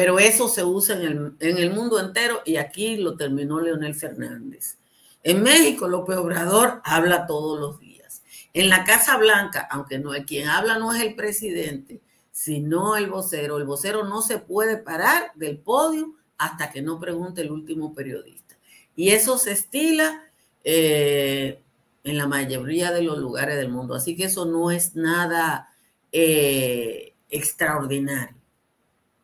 Pero 0.00 0.18
eso 0.18 0.48
se 0.48 0.64
usa 0.64 0.96
en 0.96 1.02
el, 1.02 1.34
en 1.40 1.58
el 1.58 1.74
mundo 1.74 2.00
entero 2.00 2.40
y 2.46 2.56
aquí 2.56 2.96
lo 2.96 3.18
terminó 3.18 3.60
Leonel 3.60 3.94
Fernández. 3.94 4.78
En 5.22 5.42
México, 5.42 5.88
López 5.88 6.16
Obrador 6.16 6.80
habla 6.84 7.26
todos 7.26 7.60
los 7.60 7.78
días. 7.80 8.22
En 8.54 8.70
la 8.70 8.84
Casa 8.84 9.18
Blanca, 9.18 9.68
aunque 9.70 9.98
no 9.98 10.12
quien 10.26 10.48
habla, 10.48 10.78
no 10.78 10.94
es 10.94 11.02
el 11.02 11.14
presidente, 11.16 12.00
sino 12.32 12.96
el 12.96 13.10
vocero. 13.10 13.58
El 13.58 13.64
vocero 13.64 14.06
no 14.06 14.22
se 14.22 14.38
puede 14.38 14.78
parar 14.78 15.32
del 15.34 15.58
podio 15.58 16.14
hasta 16.38 16.70
que 16.70 16.80
no 16.80 16.98
pregunte 16.98 17.42
el 17.42 17.50
último 17.50 17.92
periodista. 17.92 18.56
Y 18.96 19.10
eso 19.10 19.36
se 19.36 19.52
estila 19.52 20.22
eh, 20.64 21.60
en 22.04 22.16
la 22.16 22.26
mayoría 22.26 22.90
de 22.90 23.02
los 23.02 23.18
lugares 23.18 23.58
del 23.58 23.68
mundo. 23.68 23.94
Así 23.94 24.16
que 24.16 24.24
eso 24.24 24.46
no 24.46 24.70
es 24.70 24.96
nada 24.96 25.68
eh, 26.10 27.12
extraordinario. 27.28 28.39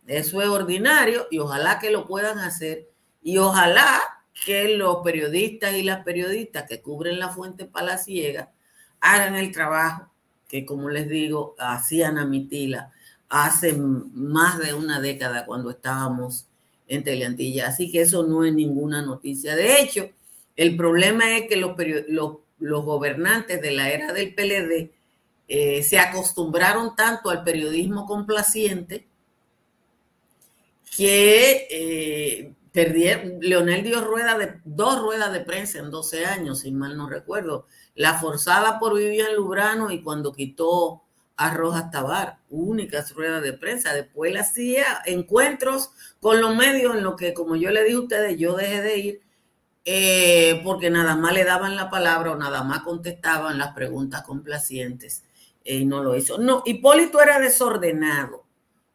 Eso 0.07 0.41
es 0.41 0.49
ordinario 0.49 1.27
y 1.31 1.39
ojalá 1.39 1.79
que 1.79 1.91
lo 1.91 2.07
puedan 2.07 2.39
hacer 2.39 2.89
y 3.23 3.39
ojalá 3.39 4.01
que 4.45 4.77
los 4.77 4.99
periodistas 5.03 5.75
y 5.75 5.83
las 5.83 6.05
periodistas 6.05 6.65
que 6.69 6.81
cubren 6.81 7.19
la 7.19 7.31
fuente 7.31 7.65
palaciega 7.65 8.53
hagan 9.01 9.35
el 9.35 9.51
trabajo 9.53 10.11
que, 10.49 10.65
como 10.65 10.91
les 10.91 11.09
digo, 11.09 11.55
hacían 11.59 12.19
a 12.19 12.25
Mitila 12.25 12.93
hace 13.29 13.73
más 13.75 14.59
de 14.59 14.75
una 14.75 15.01
década 15.01 15.45
cuando 15.45 15.71
estábamos 15.71 16.47
en 16.87 17.03
Teleantilla. 17.03 17.69
Así 17.69 17.91
que 17.91 18.03
eso 18.03 18.23
no 18.23 18.45
es 18.45 18.55
ninguna 18.55 19.03
noticia. 19.03 19.57
De 19.57 19.81
hecho, 19.81 20.11
el 20.55 20.77
problema 20.77 21.37
es 21.37 21.49
que 21.49 21.57
los, 21.57 21.75
gobernantes 22.59 23.61
de 23.61 23.71
la 23.73 23.91
era 23.91 24.13
del 24.13 24.35
PLD 24.35 24.93
eh, 25.49 25.83
se 25.83 25.99
acostumbraron 25.99 26.95
tanto 26.95 27.31
al 27.31 27.43
periodismo 27.43 28.07
complaciente 28.07 29.07
que 30.95 31.67
eh, 31.71 32.55
Leonel 33.41 33.83
dio 33.83 34.03
rueda 34.03 34.37
de, 34.37 34.61
dos 34.65 35.01
ruedas 35.01 35.33
de 35.33 35.41
prensa 35.41 35.79
en 35.79 35.91
12 35.91 36.27
años, 36.27 36.61
si 36.61 36.73
mal 36.73 36.97
no 36.97 37.09
recuerdo. 37.09 37.67
La 37.95 38.19
forzada 38.19 38.79
por 38.79 38.97
Vivian 38.97 39.35
Lubrano 39.35 39.91
y 39.91 40.03
cuando 40.03 40.33
quitó 40.33 41.03
a 41.37 41.55
Rojas 41.55 41.91
Tabar, 41.91 42.39
únicas 42.51 43.15
ruedas 43.15 43.43
de 43.43 43.53
prensa. 43.53 43.93
Después 43.93 44.33
le 44.33 44.41
hacía 44.41 44.85
encuentros 45.05 45.91
con 46.21 46.41
los 46.41 46.55
medios 46.55 46.97
en 46.97 47.03
lo 47.03 47.17
que, 47.17 47.35
como 47.35 47.57
yo 47.57 47.71
le 47.71 47.85
dije 47.85 47.97
a 47.97 48.01
ustedes, 48.01 48.39
yo 48.39 48.57
dejé 48.57 48.83
de 48.83 48.99
ir 48.99 49.21
eh, 49.89 50.63
porque 50.65 50.91
nada 50.91 51.15
más 51.15 51.33
le 51.33 51.45
daban 51.45 51.77
la 51.77 51.89
palabra 51.89 52.33
o 52.33 52.37
nada 52.37 52.65
más 52.65 52.81
contestaban 52.81 53.57
las 53.57 53.73
preguntas 53.73 54.23
complacientes 54.23 55.23
eh, 55.65 55.77
y 55.77 55.85
no 55.85 56.03
lo 56.03 56.17
hizo. 56.17 56.39
No, 56.39 56.63
Hipólito 56.67 57.21
era 57.21 57.39
desordenado, 57.39 58.46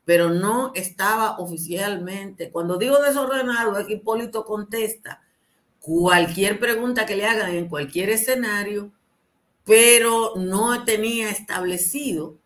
pero 0.05 0.29
no 0.29 0.71
estaba 0.75 1.37
oficialmente. 1.39 2.51
Cuando 2.51 2.77
digo 2.77 3.01
desordenado 3.01 3.77
es 3.77 3.87
que 3.87 3.93
Hipólito 3.93 4.45
contesta 4.45 5.21
cualquier 5.79 6.59
pregunta 6.59 7.05
que 7.05 7.15
le 7.15 7.25
hagan 7.25 7.51
en 7.51 7.67
cualquier 7.67 8.09
escenario, 8.09 8.91
pero 9.65 10.33
no 10.35 10.85
tenía 10.85 11.29
establecido, 11.29 12.37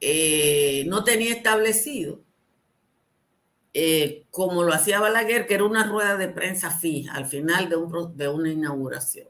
eh, 0.00 0.84
no 0.88 1.04
tenía 1.04 1.34
establecido 1.34 2.20
eh, 3.76 4.26
como 4.30 4.62
lo 4.62 4.72
hacía 4.72 5.00
Balaguer, 5.00 5.46
que 5.46 5.54
era 5.54 5.64
una 5.64 5.84
rueda 5.84 6.16
de 6.16 6.28
prensa 6.28 6.70
fija 6.70 7.14
al 7.14 7.26
final 7.26 7.68
de, 7.68 7.76
un, 7.76 8.16
de 8.16 8.28
una 8.28 8.50
inauguración. 8.50 9.28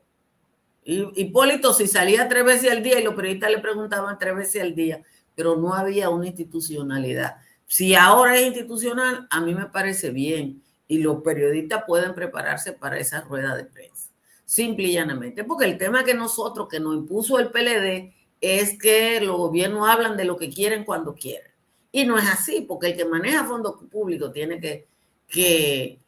Hipólito 0.85 1.73
si 1.73 1.87
salía 1.87 2.29
tres 2.29 2.44
veces 2.44 2.70
al 2.70 2.83
día 2.83 3.01
y 3.01 3.05
los 3.05 3.14
periodistas 3.14 3.51
le 3.51 3.59
preguntaban 3.61 4.18
tres 4.18 4.37
veces 4.37 4.62
al 4.62 4.75
día, 4.75 5.03
pero 5.35 5.57
no 5.57 5.75
había 5.75 6.11
una 6.11 6.27
institucionalidad. 6.27 7.37
Si 7.66 7.94
ahora 7.94 8.38
es 8.38 8.47
institucional, 8.47 9.27
a 9.31 9.40
mí 9.40 9.55
me 9.55 9.66
parece 9.66 10.11
bien 10.11 10.62
y 10.87 10.99
los 10.99 11.23
periodistas 11.23 11.85
pueden 11.87 12.14
prepararse 12.14 12.73
para 12.73 12.99
esa 12.99 13.23
rueda 13.23 13.57
de 13.57 13.64
prensa, 13.64 14.11
simple 14.44 14.85
y 14.85 14.92
llanamente, 14.92 15.44
porque 15.44 15.64
el 15.64 15.79
tema 15.79 16.05
que 16.05 16.14
nosotros, 16.14 16.68
que 16.68 16.81
nos 16.81 16.94
impuso 16.94 17.38
el 17.38 17.51
PLD, 17.51 18.12
es 18.40 18.79
que 18.79 19.20
los 19.20 19.37
gobiernos 19.37 19.88
hablan 19.88 20.16
de 20.16 20.25
lo 20.25 20.37
que 20.37 20.51
quieren 20.51 20.85
cuando 20.85 21.14
quieren. 21.14 21.51
Y 21.90 22.05
no 22.05 22.18
es 22.18 22.29
así, 22.29 22.62
porque 22.62 22.88
el 22.88 22.97
que 22.97 23.05
maneja 23.05 23.44
fondos 23.44 23.77
públicos 23.90 24.33
tiene 24.33 24.61
que, 24.61 24.87
que, 25.29 25.99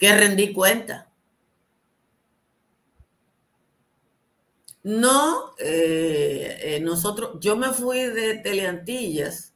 rendir 0.00 0.52
cuenta. 0.52 1.07
No, 4.82 5.54
eh, 5.58 6.58
eh, 6.62 6.80
nosotros, 6.80 7.38
yo 7.40 7.56
me 7.56 7.72
fui 7.72 7.98
de 7.98 8.36
Teleantillas, 8.36 9.54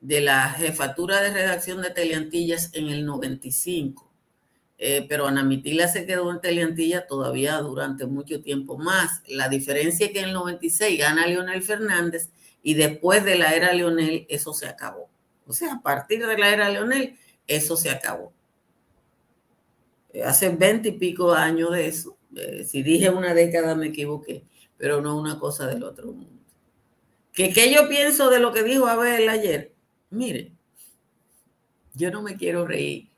de 0.00 0.20
la 0.20 0.50
jefatura 0.50 1.20
de 1.20 1.32
redacción 1.32 1.82
de 1.82 1.90
Teleantillas 1.90 2.70
en 2.74 2.88
el 2.88 3.04
95, 3.04 4.10
eh, 4.78 5.04
pero 5.08 5.26
Ana 5.26 5.42
Mitila 5.42 5.88
se 5.88 6.06
quedó 6.06 6.30
en 6.30 6.40
Teleantillas 6.40 7.06
todavía 7.06 7.58
durante 7.58 8.06
mucho 8.06 8.40
tiempo 8.40 8.78
más. 8.78 9.22
La 9.28 9.48
diferencia 9.48 10.06
es 10.06 10.12
que 10.12 10.20
en 10.20 10.26
el 10.26 10.34
96 10.34 10.98
gana 10.98 11.26
Leonel 11.26 11.62
Fernández 11.62 12.30
y 12.62 12.74
después 12.74 13.24
de 13.24 13.36
la 13.36 13.54
era 13.54 13.72
Leonel 13.72 14.26
eso 14.28 14.52
se 14.54 14.68
acabó. 14.68 15.10
O 15.46 15.52
sea, 15.52 15.74
a 15.74 15.82
partir 15.82 16.26
de 16.26 16.38
la 16.38 16.50
era 16.50 16.68
Leonel 16.68 17.16
eso 17.46 17.76
se 17.76 17.90
acabó. 17.90 18.32
Eh, 20.12 20.22
hace 20.22 20.50
veinte 20.50 20.90
y 20.90 20.92
pico 20.92 21.32
años 21.32 21.72
de 21.72 21.88
eso. 21.88 22.17
Eh, 22.36 22.64
si 22.64 22.82
dije 22.82 23.10
una 23.10 23.34
década 23.34 23.74
me 23.74 23.88
equivoqué, 23.88 24.44
pero 24.76 25.00
no 25.00 25.16
una 25.18 25.38
cosa 25.38 25.66
del 25.66 25.82
otro 25.82 26.12
mundo. 26.12 26.42
¿Qué, 27.32 27.52
¿Qué 27.52 27.72
yo 27.72 27.88
pienso 27.88 28.30
de 28.30 28.40
lo 28.40 28.52
que 28.52 28.62
dijo 28.62 28.86
Abel 28.86 29.28
ayer? 29.28 29.72
Mire, 30.10 30.52
yo 31.94 32.10
no 32.10 32.22
me 32.22 32.36
quiero 32.36 32.66
reír, 32.66 33.08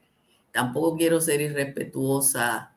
tampoco 0.53 0.97
quiero 0.97 1.21
ser 1.21 1.41
irrespetuosa 1.41 2.75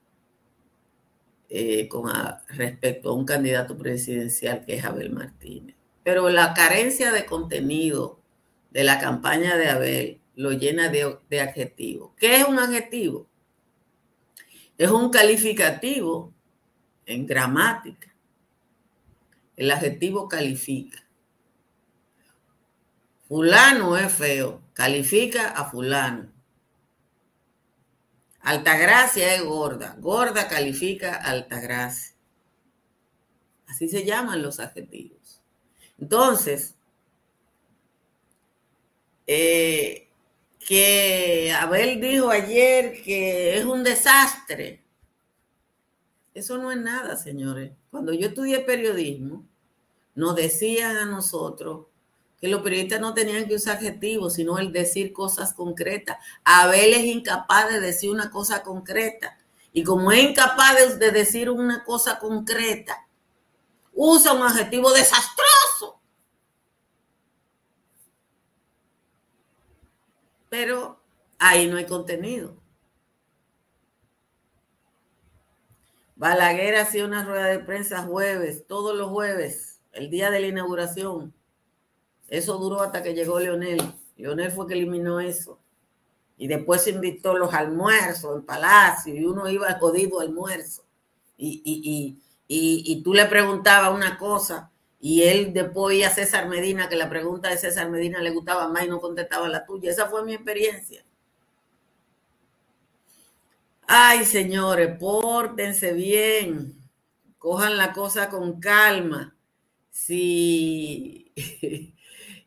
eh, 1.50 1.88
con 1.88 2.12
respecto 2.50 3.10
a 3.10 3.14
un 3.14 3.26
candidato 3.26 3.78
presidencial 3.78 4.66
que 4.66 4.76
es 4.76 4.84
Abel 4.84 5.12
Martínez. 5.12 5.76
Pero 6.04 6.30
la 6.30 6.54
carencia 6.54 7.12
de 7.12 7.26
contenido 7.26 8.20
de 8.72 8.84
la 8.84 9.00
campaña 9.00 9.56
de 9.56 9.70
Abel 9.70 10.22
lo 10.36 10.52
llena 10.52 10.90
de, 10.90 11.18
de 11.30 11.42
adjetivos. 11.42 12.12
¿Qué 12.18 12.38
es 12.38 12.48
un 12.48 12.60
adjetivo? 12.60 13.28
Es 14.78 14.90
un 14.90 15.10
calificativo 15.12 16.34
en 17.06 17.26
gramática. 17.26 18.14
El 19.56 19.72
adjetivo 19.72 20.28
califica. 20.28 21.04
Fulano 23.28 23.98
es 23.98 24.12
feo, 24.14 24.62
califica 24.74 25.50
a 25.50 25.70
fulano. 25.70 26.32
Altagracia 28.42 29.36
es 29.36 29.44
gorda, 29.44 29.96
gorda 30.00 30.48
califica 30.48 31.16
a 31.16 31.30
altagracia. 31.30 32.14
Así 33.68 33.88
se 33.88 34.06
llaman 34.06 34.42
los 34.42 34.60
adjetivos. 34.60 35.42
Entonces, 35.98 36.76
eh, 39.26 40.03
que 40.68 41.54
Abel 41.54 42.00
dijo 42.00 42.30
ayer 42.30 43.02
que 43.04 43.58
es 43.58 43.66
un 43.66 43.84
desastre. 43.84 44.84
Eso 46.34 46.58
no 46.58 46.72
es 46.72 46.78
nada, 46.78 47.16
señores. 47.16 47.72
Cuando 47.92 48.14
yo 48.14 48.28
estudié 48.28 48.60
periodismo, 48.62 49.46
nos 50.16 50.36
decían 50.36 50.98
a 50.98 51.06
nosotros 51.06 51.88
que 52.40 52.48
los 52.48 52.62
periodistas 52.62 53.00
no 53.00 53.14
tenían 53.14 53.48
que 53.48 53.56
usar 53.56 53.78
adjetivos, 53.78 54.34
sino 54.34 54.58
el 54.58 54.72
decir 54.72 55.14
cosas 55.14 55.54
concretas. 55.54 56.18
Abel 56.44 56.94
es 56.94 57.06
incapaz 57.06 57.70
de 57.72 57.80
decir 57.80 58.10
una 58.10 58.30
cosa 58.30 58.64
concreta. 58.64 59.38
Y 59.72 59.84
como 59.84 60.12
es 60.12 60.24
incapaz 60.24 61.00
de 61.00 61.12
decir 61.12 61.50
una 61.50 61.84
cosa 61.84 62.20
concreta, 62.20 63.08
usa 63.94 64.34
un 64.34 64.44
adjetivo 64.44 64.92
desastroso. 64.92 65.63
Pero 70.54 71.00
ahí 71.40 71.66
no 71.66 71.78
hay 71.78 71.88
contenido. 71.88 72.56
Balaguer 76.16 76.76
hacía 76.76 77.06
una 77.06 77.26
rueda 77.26 77.48
de 77.48 77.58
prensa 77.58 78.04
jueves, 78.04 78.68
todos 78.68 78.96
los 78.96 79.10
jueves, 79.10 79.82
el 79.94 80.12
día 80.12 80.30
de 80.30 80.42
la 80.42 80.46
inauguración. 80.46 81.34
Eso 82.28 82.60
duró 82.60 82.84
hasta 82.84 83.02
que 83.02 83.16
llegó 83.16 83.40
Leonel. 83.40 83.82
Leonel 84.16 84.52
fue 84.52 84.68
que 84.68 84.76
eliminó 84.76 85.20
eso. 85.20 85.60
Y 86.38 86.46
después 86.46 86.84
se 86.84 86.92
invitó 86.92 87.36
los 87.36 87.52
almuerzos 87.52 88.38
en 88.38 88.46
Palacio 88.46 89.16
y 89.16 89.26
uno 89.26 89.50
iba 89.50 89.68
a 89.68 89.80
jodido 89.80 90.20
almuerzo. 90.20 90.86
Y, 91.36 91.64
y, 91.66 92.22
y, 92.48 93.02
tú 93.02 93.16
le 93.16 93.26
preguntabas 93.26 93.92
una 93.92 94.20
cosa 94.20 94.72
y 95.06 95.24
él 95.24 95.52
después 95.52 95.98
oía 95.98 96.08
a 96.08 96.12
César 96.12 96.48
Medina, 96.48 96.88
que 96.88 96.96
la 96.96 97.10
pregunta 97.10 97.50
de 97.50 97.58
César 97.58 97.90
Medina 97.90 98.22
le 98.22 98.30
gustaba 98.30 98.70
más 98.70 98.86
y 98.86 98.88
no 98.88 99.02
contestaba 99.02 99.50
la 99.50 99.66
tuya. 99.66 99.92
Esa 99.92 100.08
fue 100.08 100.24
mi 100.24 100.34
experiencia. 100.34 101.04
Ay, 103.86 104.24
señores, 104.24 104.98
pórtense 104.98 105.92
bien, 105.92 106.82
cojan 107.38 107.76
la 107.76 107.92
cosa 107.92 108.30
con 108.30 108.62
calma. 108.62 109.36
Si 109.92 111.34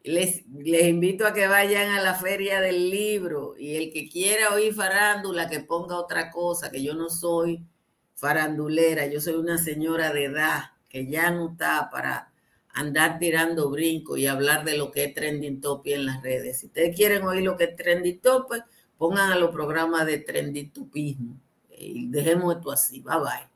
les, 0.03 0.47
les 0.49 0.87
invito 0.87 1.27
a 1.27 1.35
que 1.35 1.49
vayan 1.49 1.91
a 1.91 2.01
la 2.01 2.15
feria 2.15 2.63
del 2.63 2.89
libro 2.89 3.55
y 3.59 3.77
el 3.77 3.93
que 3.93 4.09
quiera 4.09 4.55
oír 4.55 4.73
farándula, 4.73 5.47
que 5.47 5.61
ponga 5.61 5.99
otra 5.99 6.31
cosa, 6.31 6.71
que 6.71 6.83
yo 6.83 6.95
no 6.95 7.11
soy 7.11 7.67
farandulera, 8.15 9.05
yo 9.09 9.21
soy 9.21 9.35
una 9.35 9.59
señora 9.59 10.11
de 10.15 10.25
edad 10.25 10.71
que 10.89 11.07
ya 11.07 11.31
no 11.31 11.51
está 11.51 11.91
para 11.91 12.33
andar 12.77 13.19
tirando 13.19 13.71
brinco 13.71 14.19
y 14.19 14.27
hablar 14.27 14.65
de 14.65 14.77
lo 14.77 14.93
que 14.93 15.05
es 15.05 15.15
trending 15.15 15.61
topic 15.61 15.95
en 15.95 16.07
las 16.07 16.23
redes. 16.23 16.61
Si 16.61 16.67
ustedes 16.67 16.95
quieren 16.95 17.25
oír 17.25 17.43
lo 17.43 17.57
que 17.57 17.65
es 17.65 17.75
trending 17.75 18.21
topic, 18.21 18.65
pongan 18.99 19.33
a 19.33 19.39
los 19.39 19.51
programas 19.51 20.07
de 20.07 20.19
trending 20.19 20.71
topismo. 20.71 21.41
Y 21.71 22.07
dejemos 22.09 22.55
esto 22.57 22.71
así. 22.71 23.01
Bye 23.01 23.19
bye. 23.19 23.49